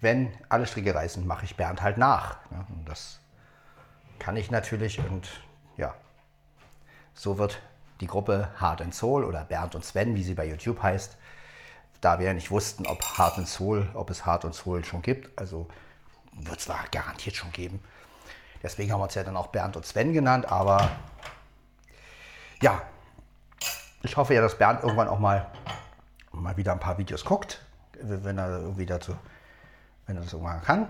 wenn 0.00 0.32
alle 0.48 0.66
Stricke 0.66 0.94
reißen, 0.94 1.26
mache 1.26 1.46
ich 1.46 1.56
Bernd 1.56 1.80
halt 1.80 1.96
nach. 1.96 2.38
Ne? 2.50 2.66
Und 2.68 2.86
das 2.86 3.20
kann 4.18 4.36
ich 4.36 4.50
natürlich 4.50 4.98
und 4.98 5.28
ja, 5.76 5.94
so 7.16 7.38
wird 7.38 7.60
die 8.00 8.06
Gruppe 8.06 8.48
Hard 8.60 8.82
and 8.82 8.94
Soul 8.94 9.24
oder 9.24 9.44
Bernd 9.44 9.74
und 9.74 9.84
Sven, 9.84 10.14
wie 10.14 10.22
sie 10.22 10.34
bei 10.34 10.46
YouTube 10.46 10.82
heißt, 10.82 11.16
da 12.00 12.18
wir 12.18 12.26
ja 12.26 12.34
nicht 12.34 12.50
wussten, 12.50 12.86
ob 12.86 13.02
Hard 13.02 13.38
and 13.38 13.48
Soul, 13.48 13.88
ob 13.94 14.10
es 14.10 14.26
Hard 14.26 14.44
und 14.44 14.54
Soul 14.54 14.84
schon 14.84 15.02
gibt, 15.02 15.36
also 15.38 15.66
wird 16.32 16.58
es 16.58 16.64
zwar 16.64 16.84
garantiert 16.90 17.34
schon 17.34 17.50
geben. 17.52 17.82
Deswegen 18.62 18.92
haben 18.92 19.00
wir 19.00 19.04
uns 19.04 19.14
ja 19.14 19.24
dann 19.24 19.36
auch 19.36 19.48
Bernd 19.48 19.76
und 19.76 19.86
Sven 19.86 20.12
genannt, 20.12 20.50
aber 20.50 20.90
ja, 22.60 22.82
ich 24.02 24.16
hoffe 24.16 24.34
ja, 24.34 24.40
dass 24.40 24.58
Bernd 24.58 24.82
irgendwann 24.82 25.08
auch 25.08 25.18
mal, 25.18 25.50
mal 26.32 26.56
wieder 26.56 26.72
ein 26.72 26.80
paar 26.80 26.98
Videos 26.98 27.24
guckt, 27.24 27.64
wenn 28.00 28.38
er 28.38 28.60
irgendwie 28.60 28.86
dazu, 28.86 29.16
wenn 30.06 30.16
er 30.16 30.22
das 30.22 30.32
irgendwann 30.32 30.62
kann. 30.62 30.88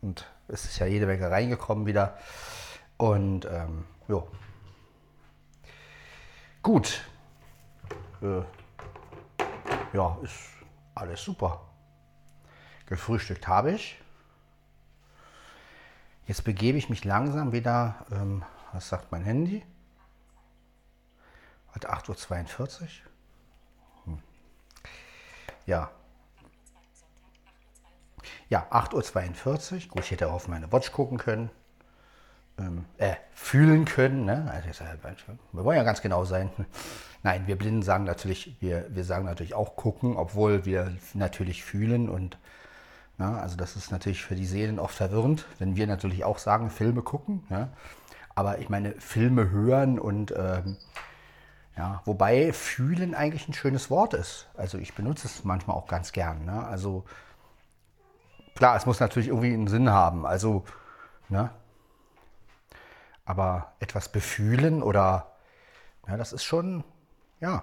Und 0.00 0.26
es 0.46 0.64
ist 0.64 0.78
ja 0.78 0.86
jede 0.86 1.06
Menge 1.06 1.30
reingekommen 1.30 1.86
wieder. 1.86 2.16
Und 2.96 3.44
ähm, 3.46 3.84
jo. 4.06 4.28
Gut. 6.68 7.02
Äh, 8.20 8.42
ja, 9.94 10.18
ist 10.20 10.50
alles 10.94 11.24
super. 11.24 11.66
Gefrühstückt 12.84 13.48
habe 13.48 13.72
ich. 13.72 13.98
Jetzt 16.26 16.44
begebe 16.44 16.76
ich 16.76 16.90
mich 16.90 17.06
langsam 17.06 17.52
wieder, 17.52 18.04
ähm, 18.10 18.44
was 18.74 18.86
sagt 18.86 19.10
mein 19.10 19.22
Handy? 19.22 19.64
Heute 21.74 21.90
8.42 21.90 22.82
Uhr. 24.06 24.18
ja. 25.64 25.90
Ja, 28.50 28.66
8.42 28.70 29.72
Uhr. 29.72 29.88
Gut, 29.88 30.04
ich 30.04 30.10
hätte 30.10 30.30
auf 30.30 30.48
meine 30.48 30.70
Watch 30.70 30.92
gucken 30.92 31.16
können. 31.16 31.50
Ähm, 32.58 32.84
äh, 32.96 33.14
fühlen 33.34 33.84
können. 33.84 34.24
Ne? 34.24 34.50
Also, 34.52 34.84
wir 35.52 35.64
wollen 35.64 35.76
ja 35.76 35.84
ganz 35.84 36.02
genau 36.02 36.24
sein. 36.24 36.50
Nein, 37.22 37.46
wir 37.46 37.56
Blinden 37.56 37.82
sagen 37.82 38.04
natürlich, 38.04 38.56
wir, 38.60 38.86
wir 38.90 39.04
sagen 39.04 39.24
natürlich 39.24 39.54
auch 39.54 39.76
gucken, 39.76 40.16
obwohl 40.16 40.64
wir 40.64 40.92
natürlich 41.14 41.64
fühlen 41.64 42.08
und 42.08 42.38
ja, 43.18 43.34
also 43.34 43.56
das 43.56 43.74
ist 43.74 43.90
natürlich 43.90 44.22
für 44.22 44.36
die 44.36 44.46
Seelen 44.46 44.78
oft 44.78 44.94
verwirrend, 44.94 45.46
wenn 45.58 45.74
wir 45.74 45.88
natürlich 45.88 46.24
auch 46.24 46.38
sagen, 46.38 46.70
Filme 46.70 47.02
gucken. 47.02 47.44
Ja? 47.50 47.70
Aber 48.36 48.58
ich 48.58 48.68
meine, 48.68 48.92
Filme 49.00 49.50
hören 49.50 49.98
und 49.98 50.32
ähm, 50.36 50.76
ja, 51.76 52.00
wobei 52.04 52.52
fühlen 52.52 53.16
eigentlich 53.16 53.48
ein 53.48 53.54
schönes 53.54 53.90
Wort 53.90 54.14
ist. 54.14 54.48
Also 54.56 54.78
ich 54.78 54.94
benutze 54.94 55.26
es 55.26 55.42
manchmal 55.44 55.76
auch 55.76 55.88
ganz 55.88 56.12
gern. 56.12 56.44
Ne? 56.44 56.64
Also 56.66 57.04
klar, 58.54 58.76
es 58.76 58.86
muss 58.86 59.00
natürlich 59.00 59.28
irgendwie 59.28 59.52
einen 59.52 59.66
Sinn 59.66 59.90
haben. 59.90 60.24
Also, 60.24 60.64
ne? 61.28 61.50
Aber 63.28 63.74
etwas 63.78 64.08
befühlen 64.08 64.82
oder 64.82 65.36
ja, 66.08 66.16
das 66.16 66.32
ist 66.32 66.44
schon, 66.44 66.82
ja, 67.40 67.62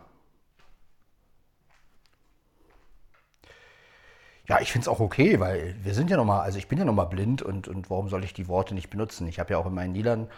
Ja, 4.47 4.60
ich 4.60 4.71
finde 4.71 4.84
es 4.84 4.88
auch 4.88 4.99
okay, 4.99 5.39
weil 5.39 5.75
wir 5.82 5.95
sind 5.95 6.12
ja 6.12 6.17
nochmal, 6.17 6.41
also 6.41 6.60
ich 6.60 6.67
bin 6.67 6.78
ja 6.78 6.86
nochmal 6.86 7.08
blind 7.08 7.41
und, 7.41 7.67
und 7.67 7.89
warum 7.89 8.10
soll 8.10 8.23
ich 8.23 8.32
die 8.32 8.47
Worte 8.47 8.75
nicht 8.75 8.91
benutzen? 8.91 9.28
Ich 9.28 9.39
habe 9.39 9.54
ja 9.54 9.58
auch 9.58 9.65
in 9.65 9.73
meinen 9.73 9.95
Liedern 9.95 10.30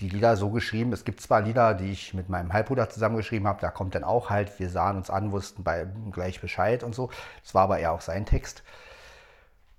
die 0.00 0.08
Lieder 0.08 0.38
so 0.38 0.48
geschrieben. 0.48 0.90
Es 0.94 1.04
gibt 1.04 1.20
zwar 1.20 1.42
Lieder, 1.42 1.74
die 1.74 1.92
ich 1.92 2.14
mit 2.14 2.30
meinem 2.30 2.54
Halbbruder 2.54 2.88
zusammengeschrieben 2.88 3.46
habe, 3.46 3.60
da 3.60 3.70
kommt 3.70 3.94
dann 3.94 4.04
auch 4.04 4.30
halt, 4.30 4.58
wir 4.58 4.70
sahen 4.70 4.96
uns 4.96 5.10
an, 5.10 5.32
wussten 5.32 5.64
bei, 5.64 5.86
gleich 6.12 6.40
Bescheid 6.40 6.82
und 6.82 6.94
so. 6.94 7.10
Das 7.42 7.54
war 7.54 7.64
aber 7.64 7.78
eher 7.78 7.92
auch 7.92 8.00
sein 8.00 8.24
Text. 8.24 8.62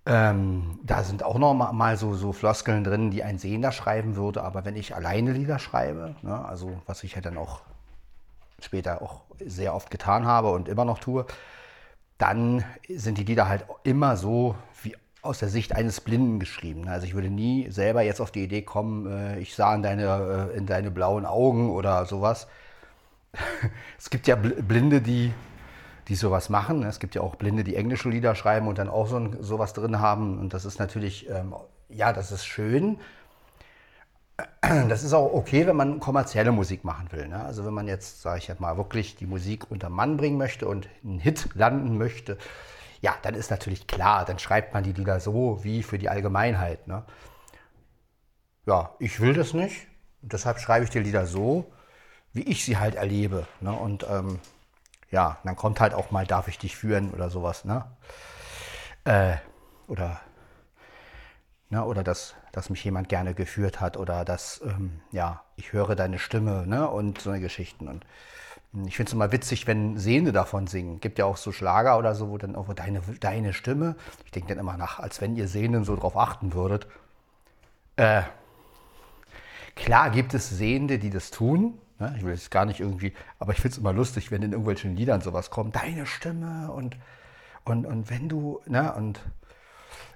Ähm, 0.05 0.79
da 0.83 1.03
sind 1.03 1.23
auch 1.23 1.37
noch 1.37 1.53
mal 1.53 1.95
so, 1.95 2.13
so 2.13 2.33
Floskeln 2.33 2.83
drin, 2.83 3.09
die 3.09 3.23
ein 3.23 3.37
Sehender 3.37 3.71
schreiben 3.71 4.17
würde, 4.17 4.43
aber 4.43 4.65
wenn 4.65 4.75
ich 4.75 4.95
alleine 4.95 5.31
Lieder 5.31 5.59
schreibe, 5.59 6.15
ne, 6.21 6.43
also 6.45 6.81
was 6.85 7.03
ich 7.05 7.15
ja 7.15 7.21
dann 7.21 7.37
auch 7.37 7.61
später 8.59 9.01
auch 9.01 9.21
sehr 9.45 9.73
oft 9.73 9.91
getan 9.91 10.25
habe 10.25 10.51
und 10.51 10.67
immer 10.67 10.83
noch 10.83 10.99
tue, 10.99 11.25
dann 12.17 12.65
sind 12.89 13.17
die 13.17 13.23
Lieder 13.23 13.47
halt 13.47 13.65
immer 13.83 14.17
so 14.17 14.55
wie 14.81 14.95
aus 15.21 15.39
der 15.39 15.49
Sicht 15.49 15.73
eines 15.73 16.01
Blinden 16.01 16.39
geschrieben. 16.39 16.89
Also 16.89 17.05
ich 17.05 17.13
würde 17.13 17.29
nie 17.29 17.71
selber 17.71 18.01
jetzt 18.01 18.19
auf 18.19 18.31
die 18.31 18.43
Idee 18.43 18.61
kommen, 18.61 19.07
äh, 19.07 19.39
ich 19.39 19.55
sah 19.55 19.73
in 19.73 19.83
deine, 19.83 20.49
äh, 20.53 20.57
in 20.57 20.65
deine 20.65 20.91
blauen 20.91 21.25
Augen 21.25 21.69
oder 21.71 22.05
sowas. 22.05 22.47
es 23.97 24.09
gibt 24.09 24.27
ja 24.27 24.35
Blinde, 24.35 25.01
die, 25.01 25.33
die 26.07 26.15
sowas 26.15 26.49
machen. 26.49 26.83
Es 26.83 26.99
gibt 26.99 27.15
ja 27.15 27.21
auch 27.21 27.35
Blinde, 27.35 27.63
die 27.63 27.75
englische 27.75 28.09
Lieder 28.09 28.35
schreiben 28.35 28.67
und 28.67 28.77
dann 28.77 28.89
auch 28.89 29.07
so 29.07 29.17
ein, 29.17 29.37
sowas 29.41 29.73
drin 29.73 29.99
haben. 29.99 30.39
Und 30.39 30.53
das 30.53 30.65
ist 30.65 30.79
natürlich, 30.79 31.29
ähm, 31.29 31.53
ja, 31.89 32.13
das 32.13 32.31
ist 32.31 32.45
schön. 32.45 32.99
Das 34.61 35.03
ist 35.03 35.13
auch 35.13 35.31
okay, 35.31 35.67
wenn 35.67 35.75
man 35.75 35.99
kommerzielle 35.99 36.51
Musik 36.51 36.83
machen 36.83 37.11
will. 37.11 37.27
Ne? 37.27 37.43
Also 37.43 37.65
wenn 37.65 37.73
man 37.73 37.87
jetzt, 37.87 38.21
sage 38.21 38.39
ich 38.39 38.47
jetzt 38.47 38.59
mal, 38.59 38.77
wirklich 38.77 39.15
die 39.15 39.27
Musik 39.27 39.69
unter 39.69 39.89
Mann 39.89 40.17
bringen 40.17 40.37
möchte 40.37 40.67
und 40.67 40.89
einen 41.03 41.19
Hit 41.19 41.49
landen 41.53 41.97
möchte, 41.97 42.37
ja, 43.01 43.13
dann 43.21 43.35
ist 43.35 43.51
natürlich 43.51 43.85
klar, 43.85 44.25
dann 44.25 44.39
schreibt 44.39 44.73
man 44.73 44.83
die 44.83 44.93
Lieder 44.93 45.19
so 45.19 45.63
wie 45.63 45.83
für 45.83 45.99
die 45.99 46.09
Allgemeinheit. 46.09 46.87
Ne? 46.87 47.03
Ja, 48.65 48.95
ich 48.97 49.19
will 49.19 49.33
das 49.33 49.53
nicht. 49.53 49.87
Deshalb 50.21 50.59
schreibe 50.59 50.85
ich 50.85 50.89
die 50.89 50.99
Lieder 50.99 51.27
so, 51.27 51.71
wie 52.31 52.43
ich 52.43 52.63
sie 52.63 52.77
halt 52.77 52.95
erlebe. 52.95 53.45
Ne? 53.59 53.73
Und 53.73 54.07
ähm, 54.09 54.39
ja, 55.13 55.37
dann 55.45 55.55
kommt 55.55 55.79
halt 55.79 55.93
auch 55.93 56.11
mal, 56.11 56.27
darf 56.27 56.49
ich 56.49 56.57
dich 56.57 56.75
führen 56.75 57.11
oder 57.11 57.29
sowas. 57.29 57.63
Ne? 57.63 57.85
Äh, 59.05 59.35
oder 59.87 60.19
Ne? 61.73 61.83
Oder 61.83 62.03
dass, 62.03 62.35
dass 62.51 62.69
mich 62.69 62.83
jemand 62.83 63.09
gerne 63.09 63.33
geführt 63.33 63.81
hat 63.81 63.97
oder 63.97 64.25
dass, 64.25 64.61
ähm, 64.63 65.01
ja, 65.11 65.41
ich 65.55 65.73
höre 65.73 65.95
deine 65.95 66.19
Stimme 66.19 66.67
ne? 66.67 66.87
und 66.87 67.19
so 67.19 67.31
eine 67.31 67.39
Geschichten. 67.39 67.87
Und 67.87 68.05
hm, 68.73 68.87
ich 68.87 68.95
finde 68.95 69.09
es 69.09 69.13
immer 69.13 69.31
witzig, 69.31 69.65
wenn 69.65 69.97
Sehende 69.97 70.31
davon 70.31 70.67
singen. 70.67 70.99
Gibt 70.99 71.17
ja 71.17 71.25
auch 71.25 71.37
so 71.37 71.51
Schlager 71.51 71.97
oder 71.97 72.13
so, 72.13 72.29
wo 72.29 72.37
dann 72.37 72.55
auch 72.55 72.71
deine, 72.75 73.01
deine 73.19 73.53
Stimme. 73.53 73.95
Ich 74.23 74.29
denke 74.31 74.49
dann 74.49 74.59
immer 74.59 74.77
nach, 74.77 74.99
als 74.99 75.19
wenn 75.19 75.35
ihr 75.35 75.47
Sehenden 75.47 75.83
so 75.83 75.95
drauf 75.95 76.15
achten 76.15 76.53
würdet. 76.53 76.85
Äh, 77.95 78.21
klar 79.75 80.11
gibt 80.11 80.35
es 80.35 80.47
Sehende, 80.49 80.99
die 80.99 81.09
das 81.09 81.31
tun. 81.31 81.79
Ne? 81.99 82.13
Ich 82.17 82.23
will 82.23 82.33
es 82.33 82.49
gar 82.49 82.65
nicht 82.65 82.79
irgendwie, 82.79 83.13
aber 83.39 83.51
ich 83.51 83.59
finde 83.59 83.73
es 83.73 83.77
immer 83.77 83.93
lustig, 83.93 84.31
wenn 84.31 84.41
in 84.41 84.51
irgendwelchen 84.51 84.95
Liedern 84.95 85.21
sowas 85.21 85.49
kommt. 85.49 85.75
Deine 85.75 86.05
Stimme 86.05 86.71
und, 86.71 86.97
und, 87.65 87.85
und 87.85 88.09
wenn 88.09 88.29
du, 88.29 88.61
ne, 88.65 88.93
und 88.93 89.21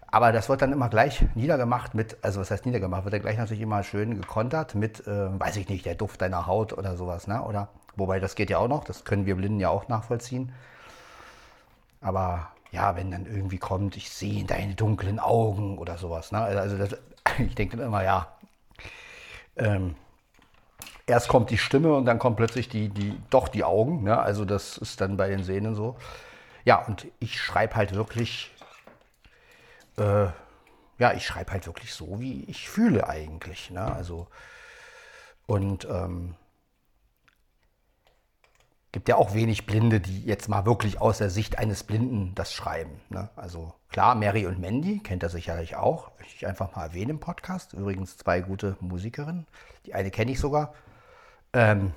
aber 0.10 0.32
das 0.32 0.48
wird 0.48 0.62
dann 0.62 0.72
immer 0.72 0.90
gleich 0.90 1.26
niedergemacht 1.36 1.94
mit, 1.94 2.18
also 2.22 2.40
was 2.40 2.50
heißt 2.50 2.66
niedergemacht, 2.66 3.04
wird 3.04 3.14
dann 3.14 3.22
gleich 3.22 3.38
natürlich 3.38 3.62
immer 3.62 3.84
schön 3.84 4.20
gekontert 4.20 4.74
mit, 4.74 5.06
äh, 5.06 5.40
weiß 5.40 5.58
ich 5.58 5.68
nicht, 5.68 5.86
der 5.86 5.96
Duft 5.96 6.22
deiner 6.22 6.48
Haut 6.48 6.72
oder 6.74 6.96
sowas, 6.96 7.28
ne? 7.28 7.44
Oder, 7.44 7.68
wobei 7.98 8.20
das 8.22 8.36
geht 8.36 8.50
ja 8.50 8.58
auch 8.58 8.70
noch, 8.70 8.86
das 8.86 9.04
können 9.04 9.26
wir 9.26 9.36
Blinden 9.36 9.60
ja 9.60 9.70
auch 9.70 9.90
nachvollziehen. 9.90 10.54
Aber 12.00 12.52
ja, 12.72 12.96
wenn 12.96 13.12
dann 13.12 13.26
irgendwie 13.26 13.58
kommt, 13.58 13.98
ich 13.98 14.10
sehe 14.10 14.42
in 14.42 14.48
deine 14.48 14.76
dunklen 14.76 15.20
Augen 15.20 15.78
oder 15.78 15.98
sowas, 15.98 16.32
ne? 16.32 16.40
Also 16.40 16.78
das, 16.78 16.96
ich 17.40 17.56
denke 17.56 17.76
dann 17.78 17.88
immer, 17.88 18.04
ja, 18.04 18.28
ähm, 19.58 19.96
erst 21.08 21.28
kommt 21.28 21.50
die 21.50 21.58
Stimme 21.58 21.94
und 21.94 22.06
dann 22.06 22.20
kommt 22.20 22.38
plötzlich 22.38 22.70
die, 22.70 22.90
die, 22.90 23.20
doch 23.30 23.48
die 23.48 23.64
Augen, 23.64 24.04
ne? 24.04 24.20
Also 24.20 24.46
das 24.46 24.78
ist 24.78 25.02
dann 25.02 25.18
bei 25.18 25.30
den 25.30 25.44
Sehnen 25.44 25.74
so. 25.74 25.98
Ja, 26.66 26.86
und 26.86 27.08
ich 27.20 27.42
schreibe 27.42 27.76
halt 27.76 27.96
wirklich 27.96 28.52
äh, 29.98 30.28
ja, 31.00 31.14
ich 31.14 31.26
schreibe 31.26 31.52
halt 31.52 31.68
wirklich 31.68 31.94
so, 31.94 32.20
wie 32.20 32.44
ich 32.46 32.70
fühle 32.70 33.08
eigentlich. 33.08 33.70
Ne? 33.70 33.82
Also, 33.82 34.28
und 35.46 35.86
ähm, 35.86 36.36
gibt 38.92 39.10
ja 39.10 39.16
auch 39.16 39.34
wenig 39.34 39.66
Blinde, 39.66 40.00
die 40.00 40.24
jetzt 40.24 40.50
mal 40.50 40.66
wirklich 40.66 41.00
aus 41.00 41.20
der 41.20 41.30
Sicht 41.30 41.60
eines 41.60 41.84
Blinden 41.84 42.34
das 42.36 42.54
schreiben. 42.54 43.00
Ne? 43.10 43.30
Also 43.36 43.74
klar, 43.90 44.16
Mary 44.16 44.48
und 44.48 44.60
Mandy 44.60 45.00
kennt 45.00 45.24
er 45.24 45.30
sicherlich 45.30 45.76
auch. 45.76 46.12
Möchte 46.18 46.36
ich 46.36 46.48
einfach 46.48 46.76
mal 46.76 46.86
erwähnen 46.86 47.12
im 47.12 47.20
Podcast. 47.20 47.74
Übrigens 47.74 48.18
zwei 48.18 48.42
gute 48.42 48.76
Musikerinnen. 48.80 49.46
Die 49.86 49.94
eine 49.94 50.10
kenne 50.10 50.32
ich 50.32 50.40
sogar. 50.40 50.74
Ähm, 51.54 51.94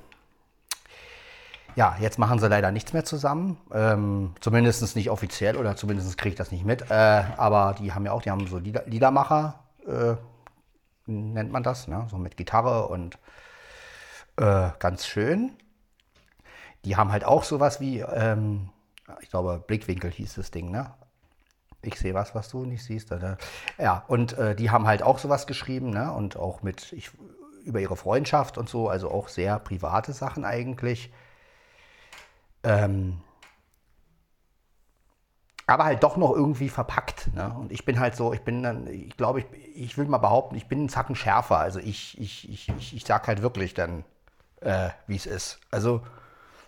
ja, 1.76 1.96
jetzt 2.00 2.18
machen 2.18 2.38
sie 2.38 2.48
leider 2.48 2.72
nichts 2.72 2.92
mehr 2.92 3.04
zusammen. 3.04 3.56
Ähm, 3.72 4.34
zumindest 4.40 4.96
nicht 4.96 5.10
offiziell 5.10 5.56
oder 5.56 5.76
zumindest 5.76 6.18
kriege 6.18 6.30
ich 6.30 6.38
das 6.38 6.50
nicht 6.50 6.64
mit. 6.64 6.90
Äh, 6.90 7.24
aber 7.36 7.74
die 7.78 7.92
haben 7.92 8.04
ja 8.04 8.12
auch, 8.12 8.22
die 8.22 8.30
haben 8.30 8.46
so 8.46 8.58
Lieder, 8.58 8.84
Liedermacher, 8.86 9.60
äh, 9.86 10.16
nennt 11.06 11.52
man 11.52 11.62
das, 11.62 11.88
ne? 11.88 12.06
so 12.10 12.18
mit 12.18 12.36
Gitarre 12.36 12.88
und 12.88 13.18
äh, 14.36 14.70
ganz 14.78 15.06
schön. 15.06 15.52
Die 16.84 16.96
haben 16.96 17.12
halt 17.12 17.24
auch 17.24 17.44
sowas 17.44 17.80
wie, 17.80 18.00
ähm, 18.00 18.70
ich 19.20 19.30
glaube, 19.30 19.62
Blickwinkel 19.66 20.10
hieß 20.10 20.34
das 20.34 20.50
Ding, 20.50 20.70
ne? 20.70 20.94
Ich 21.82 21.98
sehe 21.98 22.14
was, 22.14 22.34
was 22.34 22.50
du 22.50 22.64
nicht 22.64 22.84
siehst. 22.84 23.10
Oder? 23.10 23.38
Ja, 23.78 24.04
und 24.06 24.36
äh, 24.36 24.54
die 24.54 24.70
haben 24.70 24.86
halt 24.86 25.02
auch 25.02 25.18
sowas 25.18 25.46
geschrieben, 25.46 25.90
ne? 25.90 26.12
Und 26.12 26.36
auch 26.36 26.62
mit, 26.62 26.92
ich, 26.92 27.10
über 27.64 27.80
ihre 27.80 27.96
Freundschaft 27.96 28.58
und 28.58 28.68
so, 28.68 28.88
also 28.88 29.10
auch 29.10 29.28
sehr 29.28 29.58
private 29.58 30.12
Sachen 30.12 30.44
eigentlich. 30.44 31.12
Ähm, 32.62 33.20
aber 35.66 35.84
halt 35.84 36.02
doch 36.02 36.16
noch 36.16 36.32
irgendwie 36.34 36.68
verpackt. 36.68 37.32
Ne? 37.34 37.54
Und 37.58 37.70
ich 37.70 37.84
bin 37.84 38.00
halt 38.00 38.16
so, 38.16 38.32
ich 38.32 38.40
bin 38.40 38.62
dann, 38.62 38.86
ich 38.88 39.16
glaube, 39.16 39.40
ich, 39.40 39.46
ich 39.74 39.98
will 39.98 40.06
mal 40.06 40.18
behaupten, 40.18 40.56
ich 40.56 40.66
bin 40.66 40.80
einen 40.80 40.88
Zacken 40.88 41.14
schärfer. 41.14 41.58
Also 41.58 41.78
ich, 41.78 42.20
ich, 42.20 42.50
ich, 42.50 42.68
ich, 42.76 42.96
ich 42.96 43.04
sag 43.04 43.28
halt 43.28 43.40
wirklich 43.40 43.72
dann, 43.74 44.04
äh, 44.60 44.90
wie 45.06 45.16
es 45.16 45.26
ist. 45.26 45.60
Also, 45.70 46.02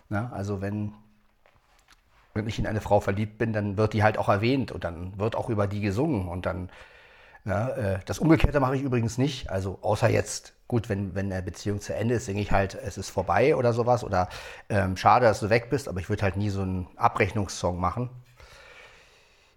ne? 0.09 0.31
also 0.33 0.61
wenn, 0.61 0.93
wenn 2.33 2.47
ich 2.47 2.59
in 2.59 2.65
eine 2.65 2.79
Frau 2.79 3.01
verliebt 3.01 3.37
bin, 3.37 3.51
dann 3.51 3.77
wird 3.77 3.93
die 3.93 4.03
halt 4.03 4.17
auch 4.17 4.29
erwähnt 4.29 4.71
und 4.71 4.85
dann 4.85 5.19
wird 5.19 5.35
auch 5.35 5.49
über 5.49 5.67
die 5.67 5.81
gesungen 5.81 6.29
und 6.29 6.45
dann 6.45 6.69
ja, 7.45 7.69
äh, 7.69 7.99
das 8.05 8.19
Umgekehrte 8.19 8.59
mache 8.59 8.75
ich 8.75 8.81
übrigens 8.81 9.17
nicht. 9.17 9.49
Also 9.49 9.79
außer 9.81 10.09
jetzt, 10.09 10.53
gut, 10.67 10.87
wenn, 10.87 11.13
wenn 11.13 11.31
eine 11.31 11.43
Beziehung 11.43 11.81
zu 11.81 11.93
Ende 11.93 12.15
ist, 12.15 12.25
singe 12.25 12.41
ich 12.41 12.51
halt, 12.51 12.75
es 12.75 12.97
ist 12.97 13.09
vorbei 13.09 13.55
oder 13.55 13.73
sowas. 13.73 14.03
Oder 14.03 14.29
ähm, 14.69 14.95
schade, 14.95 15.25
dass 15.25 15.41
du 15.41 15.49
weg 15.49 15.69
bist, 15.69 15.89
aber 15.89 15.99
ich 15.99 16.09
würde 16.09 16.23
halt 16.23 16.37
nie 16.37 16.49
so 16.49 16.61
einen 16.61 16.87
Abrechnungssong 16.95 17.79
machen. 17.79 18.09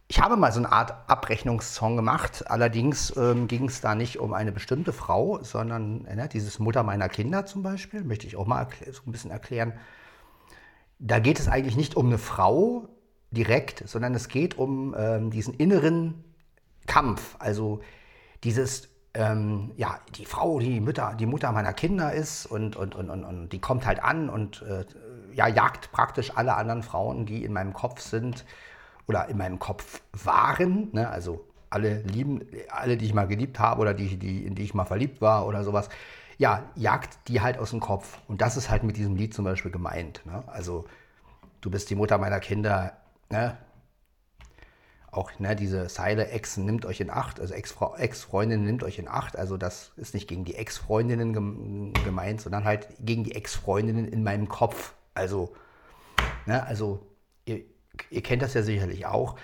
Ich 0.08 0.20
habe 0.20 0.36
mal 0.36 0.52
so 0.52 0.60
eine 0.60 0.70
Art 0.70 0.94
Abrechnungssong 1.08 1.96
gemacht. 1.96 2.44
Allerdings 2.48 3.16
ähm, 3.16 3.46
ging 3.46 3.68
es 3.68 3.80
da 3.80 3.94
nicht 3.94 4.18
um 4.18 4.34
eine 4.34 4.50
bestimmte 4.50 4.92
Frau, 4.92 5.42
sondern 5.42 6.06
äh, 6.06 6.28
dieses 6.28 6.58
Mutter 6.58 6.82
meiner 6.82 7.08
Kinder 7.08 7.46
zum 7.46 7.62
Beispiel, 7.62 8.02
möchte 8.02 8.26
ich 8.26 8.36
auch 8.36 8.46
mal 8.46 8.66
so 8.90 9.02
ein 9.06 9.12
bisschen 9.12 9.30
erklären. 9.30 9.74
Da 10.98 11.20
geht 11.20 11.38
es 11.38 11.46
eigentlich 11.48 11.76
nicht 11.76 11.94
um 11.94 12.06
eine 12.06 12.18
Frau 12.18 12.88
direkt, 13.30 13.86
sondern 13.86 14.14
es 14.14 14.28
geht 14.28 14.58
um 14.58 14.94
ähm, 14.96 15.30
diesen 15.30 15.54
inneren 15.54 16.24
Kampf. 16.86 17.36
Also 17.38 17.80
dieses, 18.44 18.88
ähm, 19.14 19.72
ja, 19.76 19.98
die 20.14 20.26
Frau, 20.26 20.58
die 20.58 20.80
Mutter, 20.80 21.14
die 21.18 21.26
Mutter 21.26 21.52
meiner 21.52 21.72
Kinder 21.72 22.12
ist 22.12 22.46
und, 22.46 22.76
und, 22.76 22.94
und, 22.94 23.10
und, 23.10 23.24
und 23.24 23.48
die 23.50 23.60
kommt 23.60 23.86
halt 23.86 24.02
an 24.02 24.28
und 24.28 24.62
äh, 24.62 24.84
ja, 25.34 25.48
jagt 25.48 25.92
praktisch 25.92 26.32
alle 26.36 26.54
anderen 26.56 26.82
Frauen, 26.82 27.26
die 27.26 27.44
in 27.44 27.52
meinem 27.52 27.72
Kopf 27.72 28.00
sind, 28.00 28.44
oder 29.06 29.28
in 29.28 29.36
meinem 29.36 29.58
Kopf 29.58 30.02
waren, 30.12 30.88
ne? 30.92 31.08
also 31.08 31.44
alle 31.70 32.00
lieben, 32.02 32.42
alle, 32.70 32.96
die 32.96 33.06
ich 33.06 33.14
mal 33.14 33.26
geliebt 33.26 33.58
habe 33.58 33.80
oder 33.80 33.94
die, 33.94 34.16
die, 34.16 34.44
in 34.44 34.54
die 34.54 34.62
ich 34.62 34.74
mal 34.74 34.84
verliebt 34.84 35.20
war 35.20 35.46
oder 35.46 35.64
sowas, 35.64 35.88
ja, 36.38 36.64
jagt 36.74 37.28
die 37.28 37.40
halt 37.40 37.58
aus 37.58 37.70
dem 37.70 37.80
Kopf. 37.80 38.18
Und 38.28 38.40
das 38.40 38.56
ist 38.56 38.70
halt 38.70 38.82
mit 38.82 38.96
diesem 38.96 39.16
Lied 39.16 39.34
zum 39.34 39.44
Beispiel 39.44 39.70
gemeint. 39.70 40.22
Ne? 40.26 40.44
Also, 40.46 40.84
du 41.60 41.70
bist 41.70 41.88
die 41.90 41.94
Mutter 41.94 42.18
meiner 42.18 42.40
Kinder, 42.40 42.92
ne? 43.30 43.56
Auch 45.16 45.30
ne, 45.38 45.56
diese 45.56 45.86
Zeile, 45.86 46.28
Ex 46.28 46.56
nimmt 46.56 46.84
euch 46.84 47.00
in 47.00 47.10
Acht, 47.10 47.40
also 47.40 47.54
Ex-Freundin 47.54 48.64
nimmt 48.64 48.82
euch 48.82 48.98
in 48.98 49.08
Acht. 49.08 49.36
Also 49.36 49.56
das 49.56 49.92
ist 49.96 50.14
nicht 50.14 50.28
gegen 50.28 50.44
die 50.44 50.54
Ex-Freundinnen 50.54 51.92
gemeint, 52.04 52.40
sondern 52.40 52.64
halt 52.64 52.88
gegen 53.00 53.24
die 53.24 53.34
Ex-Freundinnen 53.34 54.06
in 54.06 54.22
meinem 54.22 54.48
Kopf. 54.48 54.94
Also, 55.14 55.54
ne, 56.44 56.64
also 56.66 57.06
ihr, 57.46 57.62
ihr 58.10 58.22
kennt 58.22 58.42
das 58.42 58.54
ja 58.54 58.62
sicherlich 58.62 59.06
auch 59.06 59.36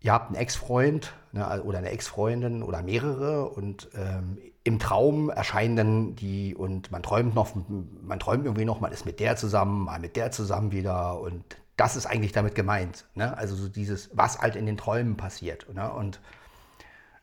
ihr 0.00 0.12
habt 0.12 0.28
einen 0.28 0.36
Ex-Freund 0.36 1.14
ne, 1.32 1.62
oder 1.62 1.78
eine 1.78 1.90
Ex-Freundin 1.90 2.62
oder 2.62 2.82
mehrere 2.82 3.48
und 3.48 3.88
ähm, 3.94 4.38
im 4.64 4.78
Traum 4.78 5.30
erscheinen 5.30 5.76
dann 5.76 6.16
die 6.16 6.54
und 6.54 6.90
man 6.90 7.02
träumt 7.02 7.34
noch, 7.34 7.54
man 8.02 8.20
träumt 8.20 8.44
irgendwie 8.44 8.64
noch, 8.64 8.80
man 8.80 8.92
ist 8.92 9.06
mit 9.06 9.20
der 9.20 9.36
zusammen, 9.36 9.84
mal 9.84 9.98
mit 9.98 10.16
der 10.16 10.30
zusammen 10.30 10.72
wieder 10.72 11.20
und 11.20 11.44
das 11.80 11.96
ist 11.96 12.04
eigentlich 12.04 12.32
damit 12.32 12.54
gemeint. 12.54 13.06
Ne? 13.14 13.34
Also 13.38 13.56
so 13.56 13.66
dieses, 13.66 14.10
was 14.12 14.38
halt 14.38 14.54
in 14.54 14.66
den 14.66 14.76
Träumen 14.76 15.16
passiert. 15.16 15.66
Ne? 15.72 15.90
Und 15.90 16.20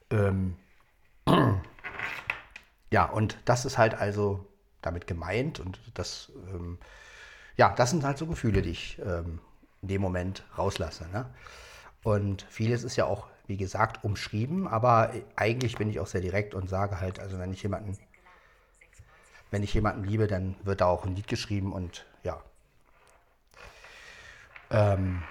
ähm, 0.10 0.56
ja, 2.90 3.06
und 3.06 3.38
das 3.46 3.66
ist 3.66 3.78
halt 3.78 3.94
also 3.94 4.48
damit 4.82 5.06
gemeint 5.06 5.60
und 5.60 5.80
das, 5.94 6.32
ähm, 6.52 6.80
ja, 7.56 7.72
das 7.76 7.92
sind 7.92 8.04
halt 8.04 8.18
so 8.18 8.26
Gefühle, 8.26 8.64
die 8.64 8.72
ich 8.72 9.00
ähm, 9.06 9.42
in 9.84 9.90
dem 9.90 10.02
Moment 10.02 10.44
rauslasse. 10.58 11.08
Ne? 11.10 11.30
Und 12.02 12.48
vieles 12.50 12.84
ist 12.84 12.96
ja 12.96 13.06
auch, 13.06 13.28
wie 13.46 13.58
gesagt, 13.58 14.04
umschrieben, 14.04 14.68
aber 14.68 15.14
eigentlich 15.36 15.76
bin 15.76 15.88
ich 15.88 16.00
auch 16.00 16.08
sehr 16.08 16.22
direkt 16.22 16.56
und 16.56 16.68
sage 16.68 17.00
halt, 17.00 17.20
also 17.20 17.38
wenn 17.38 17.54
ich 17.54 17.62
jemanden, 17.62 17.96
wenn 19.52 19.62
ich 19.62 19.76
jemanden 19.76 20.04
liebe, 20.04 20.26
dann 20.26 20.56
wird 20.64 20.82
da 20.82 20.88
auch 20.88 21.06
ein 21.06 21.16
Lied 21.16 21.28
geschrieben 21.28 21.74
und 21.74 22.08
ja. 22.24 22.42
Ähm, 24.70 25.24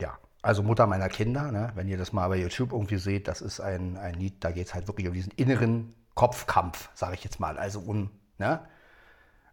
ja, 0.00 0.18
also 0.42 0.62
Mutter 0.62 0.86
meiner 0.86 1.08
Kinder, 1.08 1.52
ne? 1.52 1.72
wenn 1.74 1.88
ihr 1.88 1.98
das 1.98 2.12
mal 2.12 2.28
bei 2.28 2.36
YouTube 2.36 2.72
irgendwie 2.72 2.98
seht, 2.98 3.28
das 3.28 3.40
ist 3.40 3.60
ein, 3.60 3.96
ein 3.96 4.14
Lied, 4.14 4.42
da 4.44 4.50
geht 4.52 4.68
es 4.68 4.74
halt 4.74 4.88
wirklich 4.88 5.08
um 5.08 5.14
diesen 5.14 5.32
inneren 5.32 5.94
Kopfkampf, 6.14 6.90
sage 6.94 7.14
ich 7.14 7.24
jetzt 7.24 7.40
mal. 7.40 7.58
Also 7.58 7.80
um, 7.80 8.10
ne? 8.38 8.60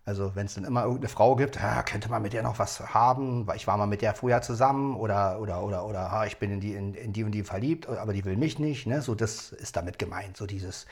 Also 0.07 0.35
wenn 0.35 0.45
es 0.45 0.53
dann 0.53 0.63
immer 0.63 0.83
irgendeine 0.83 1.09
Frau 1.09 1.35
gibt, 1.35 1.57
ja, 1.57 1.83
könnte 1.83 2.09
man 2.09 2.21
mit 2.21 2.31
der 2.31 2.41
noch 2.41 2.59
was 2.59 2.93
haben, 2.93 3.45
weil 3.45 3.57
ich 3.57 3.67
war 3.67 3.75
mal 3.75 3.87
mit 3.87 4.01
der 4.01 4.15
früher 4.15 4.41
zusammen 4.41 4.95
oder 4.95 5.41
oder 5.41 5.61
oder 5.63 5.85
oder 5.85 6.11
ha, 6.11 6.25
ich 6.25 6.37
bin 6.37 6.49
in 6.49 6.61
die 6.61 6.75
in, 6.75 6.93
in, 6.93 7.11
die 7.11 7.25
und 7.25 7.31
die 7.31 7.43
verliebt, 7.43 7.89
aber 7.89 8.13
die 8.13 8.23
will 8.23 8.37
mich 8.37 8.57
nicht. 8.57 8.87
Ne? 8.87 9.01
So 9.01 9.15
das 9.15 9.51
ist 9.51 9.75
damit 9.75 9.99
gemeint, 9.99 10.37
so 10.37 10.45
dieses. 10.45 10.85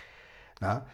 Ne? 0.60 0.86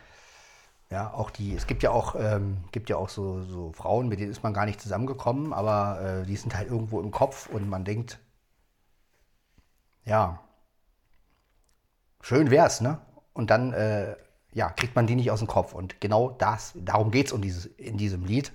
Ja, 0.91 1.13
auch 1.13 1.30
die, 1.32 1.56
es 1.56 1.67
gibt 1.67 1.84
ja 1.84 1.91
auch, 1.91 2.15
ähm, 2.19 2.58
gibt 2.73 2.89
ja 2.89 2.97
auch 2.97 3.10
so, 3.10 3.41
so 3.43 3.71
Frauen, 3.71 4.10
mit 4.10 4.19
denen 4.19 4.30
ist 4.30 4.43
man 4.43 4.54
gar 4.54 4.65
nicht 4.65 4.82
zusammengekommen, 4.82 5.54
aber 5.54 6.21
äh, 6.21 6.25
die 6.25 6.36
sind 6.36 6.56
halt 6.56 6.69
irgendwo 6.69 6.99
im 6.99 7.12
Kopf 7.12 7.47
und 7.47 7.69
man 7.69 7.86
denkt, 7.86 8.19
ja, 10.04 10.41
schön 12.21 12.51
wär's, 12.51 12.82
ne? 12.82 12.99
Und 13.34 13.49
dann 13.49 13.71
äh, 13.73 14.15
ja, 14.54 14.69
kriegt 14.69 14.95
man 14.95 15.08
die 15.08 15.15
nicht 15.15 15.32
aus 15.32 15.39
dem 15.39 15.47
Kopf. 15.47 15.73
Und 15.73 16.01
genau 16.01 16.32
das, 16.32 16.73
darum 16.75 17.12
geht 17.12 17.27
es 17.27 17.32
um 17.32 17.41
dieses, 17.41 17.65
in 17.65 17.97
diesem 17.97 18.25
Lied. 18.25 18.51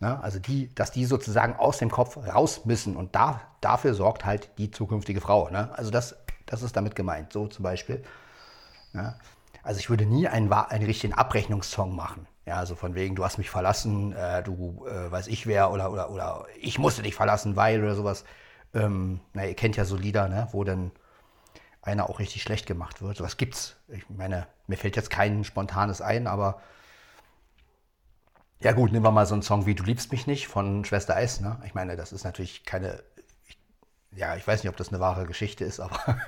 Ne? 0.00 0.20
Also 0.22 0.38
die, 0.38 0.74
dass 0.74 0.90
die 0.90 1.04
sozusagen 1.04 1.56
aus 1.56 1.78
dem 1.78 1.90
Kopf 1.90 2.16
raus 2.16 2.64
müssen. 2.64 2.96
Und 2.96 3.14
da, 3.14 3.42
dafür 3.60 3.94
sorgt 3.94 4.24
halt 4.24 4.50
die 4.58 4.70
zukünftige 4.70 5.20
Frau. 5.20 5.50
Ne? 5.50 5.70
Also 5.76 5.90
das, 5.90 6.16
das 6.46 6.62
ist 6.62 6.76
damit 6.76 6.96
gemeint. 6.96 7.32
So 7.32 7.46
zum 7.46 7.62
Beispiel. 7.62 8.02
Ne? 8.92 9.18
Also 9.68 9.80
ich 9.80 9.90
würde 9.90 10.06
nie 10.06 10.26
einen, 10.26 10.50
einen 10.50 10.86
richtigen 10.86 11.12
Abrechnungssong 11.12 11.94
machen. 11.94 12.26
Ja, 12.46 12.56
also 12.56 12.74
von 12.74 12.94
wegen, 12.94 13.14
du 13.16 13.22
hast 13.22 13.36
mich 13.36 13.50
verlassen, 13.50 14.14
äh, 14.14 14.42
du 14.42 14.86
äh, 14.86 15.12
weiß 15.12 15.26
ich 15.26 15.46
wer 15.46 15.70
oder, 15.70 15.92
oder, 15.92 16.08
oder 16.08 16.46
ich 16.58 16.78
musste 16.78 17.02
dich 17.02 17.14
verlassen, 17.14 17.54
weil 17.54 17.82
oder 17.84 17.94
sowas. 17.94 18.24
Ähm, 18.72 19.20
na, 19.34 19.44
ihr 19.44 19.52
kennt 19.52 19.76
ja 19.76 19.84
so 19.84 19.94
Lieder, 19.94 20.26
ne? 20.30 20.48
wo 20.52 20.64
dann 20.64 20.90
einer 21.82 22.08
auch 22.08 22.18
richtig 22.18 22.40
schlecht 22.40 22.64
gemacht 22.64 23.02
wird. 23.02 23.20
Was 23.20 23.36
gibt's? 23.36 23.76
Ich 23.88 24.08
meine, 24.08 24.46
mir 24.68 24.78
fällt 24.78 24.96
jetzt 24.96 25.10
kein 25.10 25.44
spontanes 25.44 26.00
ein, 26.00 26.28
aber 26.28 26.62
ja 28.60 28.72
gut, 28.72 28.90
nehmen 28.90 29.04
wir 29.04 29.10
mal 29.10 29.26
so 29.26 29.34
einen 29.34 29.42
Song 29.42 29.66
wie 29.66 29.74
Du 29.74 29.84
liebst 29.84 30.12
mich 30.12 30.26
nicht 30.26 30.48
von 30.48 30.86
Schwester 30.86 31.14
Eis. 31.14 31.42
Ne? 31.42 31.60
Ich 31.66 31.74
meine, 31.74 31.94
das 31.94 32.12
ist 32.12 32.24
natürlich 32.24 32.64
keine, 32.64 33.02
ich, 33.46 33.58
ja, 34.12 34.34
ich 34.34 34.46
weiß 34.46 34.62
nicht, 34.62 34.70
ob 34.70 34.78
das 34.78 34.88
eine 34.88 35.00
wahre 35.00 35.26
Geschichte 35.26 35.66
ist, 35.66 35.78
aber, 35.78 36.16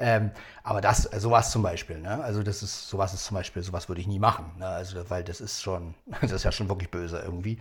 ähm, 0.00 0.30
aber 0.62 0.80
das, 0.80 1.02
sowas 1.02 1.50
zum 1.50 1.62
Beispiel, 1.62 2.00
ne? 2.00 2.22
also 2.24 2.42
das 2.42 2.62
ist, 2.62 2.88
sowas 2.88 3.14
ist 3.14 3.24
zum 3.24 3.36
Beispiel, 3.36 3.62
sowas 3.62 3.88
würde 3.88 4.00
ich 4.00 4.06
nie 4.06 4.18
machen, 4.18 4.46
ne? 4.58 4.66
also 4.66 4.98
weil 5.10 5.22
das 5.22 5.40
ist 5.40 5.62
schon, 5.62 5.94
das 6.22 6.32
ist 6.32 6.44
ja 6.44 6.52
schon 6.52 6.68
wirklich 6.68 6.90
böse 6.90 7.20
irgendwie. 7.20 7.60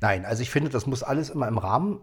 Nein, 0.00 0.24
also 0.24 0.42
ich 0.42 0.50
finde, 0.50 0.70
das 0.70 0.86
muss 0.86 1.02
alles 1.02 1.30
immer 1.30 1.48
im 1.48 1.58
Rahmen 1.58 2.00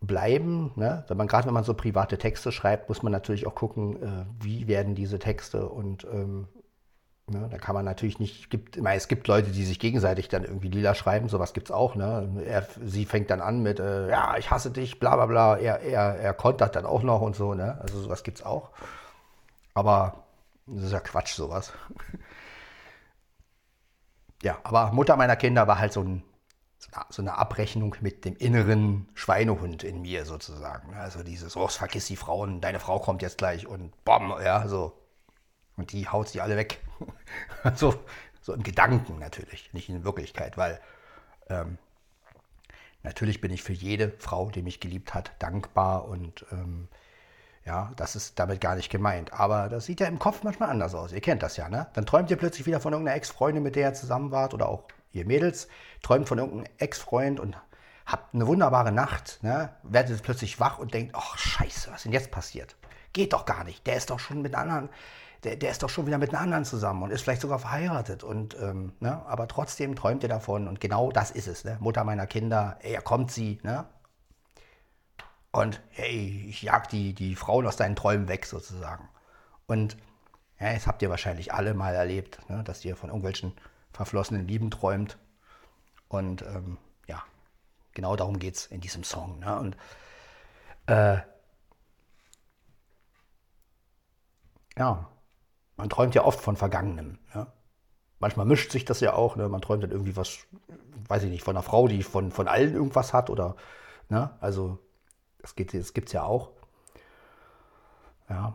bleiben. 0.00 0.72
Ne? 0.76 1.04
Wenn 1.08 1.16
man 1.16 1.26
gerade 1.28 1.46
wenn 1.46 1.54
man 1.54 1.64
so 1.64 1.74
private 1.74 2.18
Texte 2.18 2.52
schreibt, 2.52 2.88
muss 2.88 3.02
man 3.02 3.12
natürlich 3.12 3.46
auch 3.46 3.54
gucken, 3.54 4.02
äh, 4.02 4.24
wie 4.40 4.66
werden 4.66 4.94
diese 4.94 5.18
Texte 5.18 5.68
und 5.68 6.04
ähm, 6.04 6.48
ne? 7.32 7.48
da 7.50 7.58
kann 7.58 7.74
man 7.74 7.84
natürlich 7.84 8.18
nicht, 8.18 8.50
gibt, 8.50 8.80
meine, 8.80 8.96
es 8.96 9.08
gibt 9.08 9.26
Leute, 9.26 9.50
die 9.50 9.64
sich 9.64 9.78
gegenseitig 9.78 10.28
dann 10.28 10.44
irgendwie 10.44 10.68
lila 10.68 10.94
schreiben, 10.94 11.28
sowas 11.28 11.52
gibt 11.52 11.68
es 11.68 11.72
auch. 11.72 11.94
Ne? 11.94 12.42
Er, 12.46 12.66
sie 12.84 13.04
fängt 13.04 13.30
dann 13.30 13.40
an 13.40 13.62
mit, 13.62 13.80
äh, 13.80 14.08
ja, 14.08 14.36
ich 14.38 14.50
hasse 14.50 14.70
dich, 14.70 15.00
bla 15.00 15.16
bla 15.16 15.26
bla, 15.26 15.56
er, 15.56 15.80
er, 15.80 16.16
er 16.16 16.34
kontert 16.34 16.76
dann 16.76 16.86
auch 16.86 17.02
noch 17.02 17.20
und 17.20 17.34
so, 17.34 17.54
ne? 17.54 17.78
also 17.80 18.00
sowas 18.00 18.22
gibt 18.22 18.38
es 18.38 18.46
auch. 18.46 18.70
Aber 19.74 20.24
das 20.66 20.84
ist 20.84 20.92
ja 20.92 21.00
Quatsch, 21.00 21.34
sowas. 21.34 21.72
ja, 24.42 24.58
aber 24.62 24.92
Mutter 24.92 25.16
meiner 25.16 25.36
Kinder 25.36 25.66
war 25.66 25.78
halt 25.78 25.92
so 25.92 26.02
ein 26.02 26.22
so 27.10 27.22
eine 27.22 27.38
Abrechnung 27.38 27.96
mit 28.00 28.24
dem 28.24 28.36
inneren 28.36 29.08
Schweinehund 29.14 29.84
in 29.84 30.02
mir 30.02 30.24
sozusagen. 30.24 30.94
Also 30.94 31.22
dieses, 31.22 31.56
oh, 31.56 31.68
vergiss 31.68 32.06
die 32.06 32.16
Frauen, 32.16 32.60
deine 32.60 32.80
Frau 32.80 32.98
kommt 32.98 33.22
jetzt 33.22 33.38
gleich 33.38 33.66
und 33.66 33.92
bom, 34.04 34.34
ja, 34.42 34.66
so. 34.68 34.92
Und 35.76 35.92
die 35.92 36.08
haut 36.08 36.28
sie 36.28 36.40
alle 36.40 36.56
weg. 36.56 36.81
so, 37.74 37.94
so 38.40 38.52
in 38.52 38.62
Gedanken 38.62 39.18
natürlich, 39.18 39.72
nicht 39.72 39.88
in 39.88 40.04
Wirklichkeit, 40.04 40.56
weil 40.56 40.80
ähm, 41.48 41.78
natürlich 43.02 43.40
bin 43.40 43.52
ich 43.52 43.62
für 43.62 43.72
jede 43.72 44.12
Frau, 44.18 44.50
die 44.50 44.62
mich 44.62 44.80
geliebt 44.80 45.14
hat, 45.14 45.32
dankbar 45.38 46.08
und 46.08 46.44
ähm, 46.52 46.88
ja, 47.64 47.92
das 47.96 48.16
ist 48.16 48.38
damit 48.38 48.60
gar 48.60 48.74
nicht 48.74 48.90
gemeint. 48.90 49.32
Aber 49.32 49.68
das 49.68 49.86
sieht 49.86 50.00
ja 50.00 50.06
im 50.08 50.18
Kopf 50.18 50.42
manchmal 50.42 50.70
anders 50.70 50.94
aus. 50.94 51.12
Ihr 51.12 51.20
kennt 51.20 51.42
das 51.42 51.56
ja, 51.56 51.68
ne? 51.68 51.86
Dann 51.92 52.06
träumt 52.06 52.30
ihr 52.30 52.36
plötzlich 52.36 52.66
wieder 52.66 52.80
von 52.80 52.92
irgendeiner 52.92 53.16
Ex-Freundin, 53.16 53.62
mit 53.62 53.76
der 53.76 53.90
ihr 53.90 53.94
zusammen 53.94 54.32
wart 54.32 54.52
oder 54.52 54.68
auch 54.68 54.84
ihr 55.12 55.26
Mädels, 55.26 55.68
träumt 56.02 56.28
von 56.28 56.38
irgendeinem 56.38 56.72
Ex-Freund 56.78 57.38
und 57.38 57.56
habt 58.06 58.34
eine 58.34 58.46
wunderbare 58.46 58.90
Nacht, 58.90 59.38
ne? 59.42 59.70
werdet 59.82 60.22
plötzlich 60.22 60.58
wach 60.58 60.78
und 60.78 60.92
denkt, 60.94 61.14
ach 61.14 61.38
scheiße, 61.38 61.90
was 61.90 61.98
ist 61.98 62.04
denn 62.06 62.12
jetzt 62.12 62.30
passiert? 62.30 62.74
Geht 63.12 63.32
doch 63.32 63.44
gar 63.44 63.62
nicht. 63.62 63.86
Der 63.86 63.96
ist 63.96 64.10
doch 64.10 64.18
schon 64.18 64.42
mit 64.42 64.54
anderen, 64.54 64.88
der, 65.44 65.56
der 65.56 65.70
ist 65.70 65.82
doch 65.82 65.88
schon 65.88 66.06
wieder 66.06 66.18
mit 66.18 66.30
einer 66.30 66.40
anderen 66.40 66.64
zusammen 66.64 67.02
und 67.02 67.10
ist 67.10 67.22
vielleicht 67.22 67.42
sogar 67.42 67.58
verheiratet. 67.58 68.22
Und, 68.22 68.56
ähm, 68.60 68.92
ne? 69.00 69.24
Aber 69.26 69.48
trotzdem 69.48 69.96
träumt 69.96 70.22
ihr 70.22 70.28
davon 70.28 70.68
und 70.68 70.80
genau 70.80 71.10
das 71.10 71.30
ist 71.30 71.48
es. 71.48 71.64
Ne? 71.64 71.76
Mutter 71.80 72.04
meiner 72.04 72.26
Kinder, 72.26 72.78
er 72.82 73.02
kommt 73.02 73.32
sie. 73.32 73.58
Ne? 73.62 73.84
Und 75.50 75.82
hey, 75.90 76.46
ich 76.48 76.62
jag 76.62 76.86
die, 76.88 77.12
die 77.12 77.34
Frauen 77.34 77.66
aus 77.66 77.76
deinen 77.76 77.96
Träumen 77.96 78.28
weg 78.28 78.46
sozusagen. 78.46 79.08
Und 79.66 79.96
ja, 80.60 80.72
das 80.72 80.86
habt 80.86 81.02
ihr 81.02 81.10
wahrscheinlich 81.10 81.52
alle 81.52 81.74
mal 81.74 81.94
erlebt, 81.94 82.48
ne? 82.48 82.62
dass 82.62 82.84
ihr 82.84 82.94
von 82.94 83.10
irgendwelchen 83.10 83.52
verflossenen 83.92 84.46
Lieben 84.46 84.70
träumt. 84.70 85.18
Und 86.08 86.42
ähm, 86.42 86.78
ja, 87.08 87.22
genau 87.94 88.14
darum 88.14 88.38
geht 88.38 88.56
es 88.56 88.66
in 88.66 88.80
diesem 88.80 89.02
Song. 89.02 89.40
Ne? 89.40 89.58
Und 89.58 89.76
äh, 90.86 91.18
ja, 94.78 95.08
man 95.82 95.88
träumt 95.88 96.14
ja 96.14 96.24
oft 96.24 96.40
von 96.40 96.54
Vergangenem. 96.56 97.18
Ja? 97.34 97.52
Manchmal 98.20 98.46
mischt 98.46 98.70
sich 98.70 98.84
das 98.84 99.00
ja 99.00 99.14
auch. 99.14 99.34
Ne? 99.34 99.48
Man 99.48 99.60
träumt 99.60 99.82
dann 99.82 99.90
irgendwie 99.90 100.16
was, 100.16 100.46
weiß 101.08 101.24
ich 101.24 101.30
nicht, 101.30 101.42
von 101.42 101.56
einer 101.56 101.64
Frau, 101.64 101.88
die 101.88 102.04
von, 102.04 102.30
von 102.30 102.46
allen 102.46 102.72
irgendwas 102.72 103.12
hat. 103.12 103.30
Oder, 103.30 103.56
ne? 104.08 104.30
Also, 104.40 104.78
das, 105.38 105.56
das 105.56 105.92
gibt 105.92 106.06
es 106.06 106.12
ja 106.12 106.22
auch. 106.22 106.52
Ja, 108.28 108.54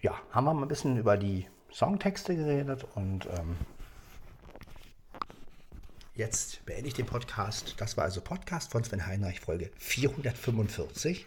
ja, 0.00 0.14
haben 0.30 0.44
wir 0.44 0.54
mal 0.54 0.62
ein 0.62 0.68
bisschen 0.68 0.96
über 0.96 1.16
die 1.16 1.48
Songtexte 1.76 2.34
geredet 2.34 2.86
und 2.94 3.26
ähm, 3.26 3.54
jetzt 6.14 6.64
beende 6.64 6.88
ich 6.88 6.94
den 6.94 7.04
Podcast. 7.04 7.74
Das 7.76 7.98
war 7.98 8.04
also 8.04 8.22
Podcast 8.22 8.72
von 8.72 8.82
Sven 8.82 9.06
Heinrich, 9.06 9.40
Folge 9.40 9.70
445. 9.76 11.26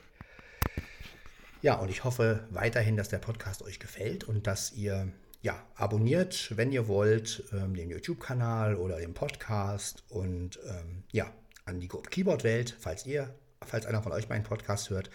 Ja, 1.62 1.76
und 1.76 1.92
ich 1.92 2.04
hoffe 2.04 2.48
weiterhin, 2.50 2.98
dass 2.98 3.10
der 3.10 3.20
Podcast 3.20 3.62
euch 3.62 3.80
gefällt 3.80 4.24
und 4.24 4.48
dass 4.48 4.74
ihr 4.74 5.12
ja, 5.44 5.62
abonniert, 5.76 6.58
wenn 6.58 6.72
ihr 6.72 6.88
wollt, 6.88 7.44
ähm, 7.54 7.76
den 7.76 7.92
YouTube-Kanal 7.92 8.74
oder 8.74 8.98
den 8.98 9.14
Podcast 9.14 10.04
und 10.10 10.60
ähm, 10.68 11.04
ja, 11.12 11.32
an 11.66 11.80
die 11.80 11.88
Keyboard-Welt, 11.88 12.76
falls 12.80 13.06
ihr, 13.06 13.36
falls 13.64 13.86
einer 13.86 14.02
von 14.02 14.14
euch 14.14 14.30
meinen 14.30 14.46
Podcast 14.46 14.90
hört. 14.90 15.12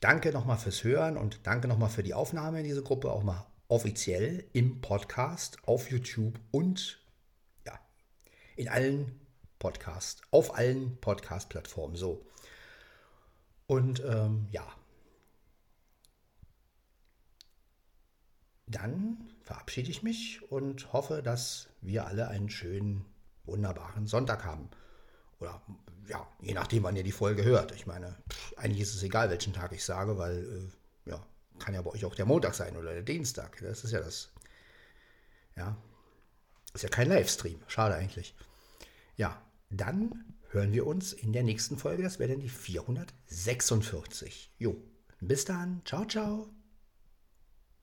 Danke 0.00 0.32
nochmal 0.32 0.56
fürs 0.56 0.82
Hören 0.82 1.18
und 1.18 1.46
danke 1.46 1.68
nochmal 1.68 1.90
für 1.90 2.02
die 2.02 2.14
Aufnahme 2.14 2.60
in 2.60 2.64
diese 2.64 2.82
Gruppe, 2.82 3.12
auch 3.12 3.22
mal 3.22 3.51
offiziell 3.72 4.44
im 4.52 4.82
Podcast, 4.82 5.56
auf 5.64 5.90
YouTube 5.90 6.38
und 6.50 7.00
ja, 7.64 7.80
in 8.54 8.68
allen 8.68 9.18
Podcast, 9.58 10.20
auf 10.30 10.58
allen 10.58 11.00
Podcast-Plattformen 11.00 11.96
so. 11.96 12.26
Und 13.66 14.04
ähm, 14.04 14.46
ja, 14.50 14.66
dann 18.66 19.32
verabschiede 19.40 19.90
ich 19.90 20.02
mich 20.02 20.42
und 20.52 20.92
hoffe, 20.92 21.22
dass 21.22 21.70
wir 21.80 22.06
alle 22.06 22.28
einen 22.28 22.50
schönen, 22.50 23.06
wunderbaren 23.44 24.06
Sonntag 24.06 24.44
haben. 24.44 24.68
Oder 25.40 25.62
ja, 26.08 26.28
je 26.42 26.52
nachdem, 26.52 26.82
wann 26.82 26.96
ihr 26.96 27.04
die 27.04 27.10
Folge 27.10 27.42
hört. 27.42 27.72
Ich 27.72 27.86
meine, 27.86 28.18
pff, 28.28 28.52
eigentlich 28.58 28.82
ist 28.82 28.94
es 28.94 29.02
egal, 29.02 29.30
welchen 29.30 29.54
Tag 29.54 29.72
ich 29.72 29.82
sage, 29.82 30.18
weil 30.18 30.70
äh, 31.06 31.10
ja, 31.10 31.26
kann 31.62 31.74
ja 31.74 31.82
bei 31.82 31.90
euch 31.90 32.04
auch 32.04 32.14
der 32.14 32.26
Montag 32.26 32.54
sein 32.54 32.76
oder 32.76 32.92
der 32.92 33.02
Dienstag. 33.02 33.58
Das 33.60 33.84
ist 33.84 33.92
ja 33.92 34.00
das. 34.00 34.30
Ja, 35.56 35.76
ist 36.74 36.82
ja 36.82 36.88
kein 36.88 37.08
Livestream. 37.08 37.60
Schade 37.66 37.94
eigentlich. 37.94 38.34
Ja, 39.16 39.40
dann 39.70 40.24
hören 40.50 40.72
wir 40.72 40.86
uns 40.86 41.12
in 41.12 41.32
der 41.32 41.42
nächsten 41.42 41.78
Folge. 41.78 42.02
Das 42.02 42.18
wäre 42.18 42.30
dann 42.30 42.40
die 42.40 42.48
446. 42.48 44.50
Jo, 44.58 44.76
bis 45.20 45.44
dann. 45.44 45.82
Ciao, 45.84 46.04
ciao. 46.04 46.48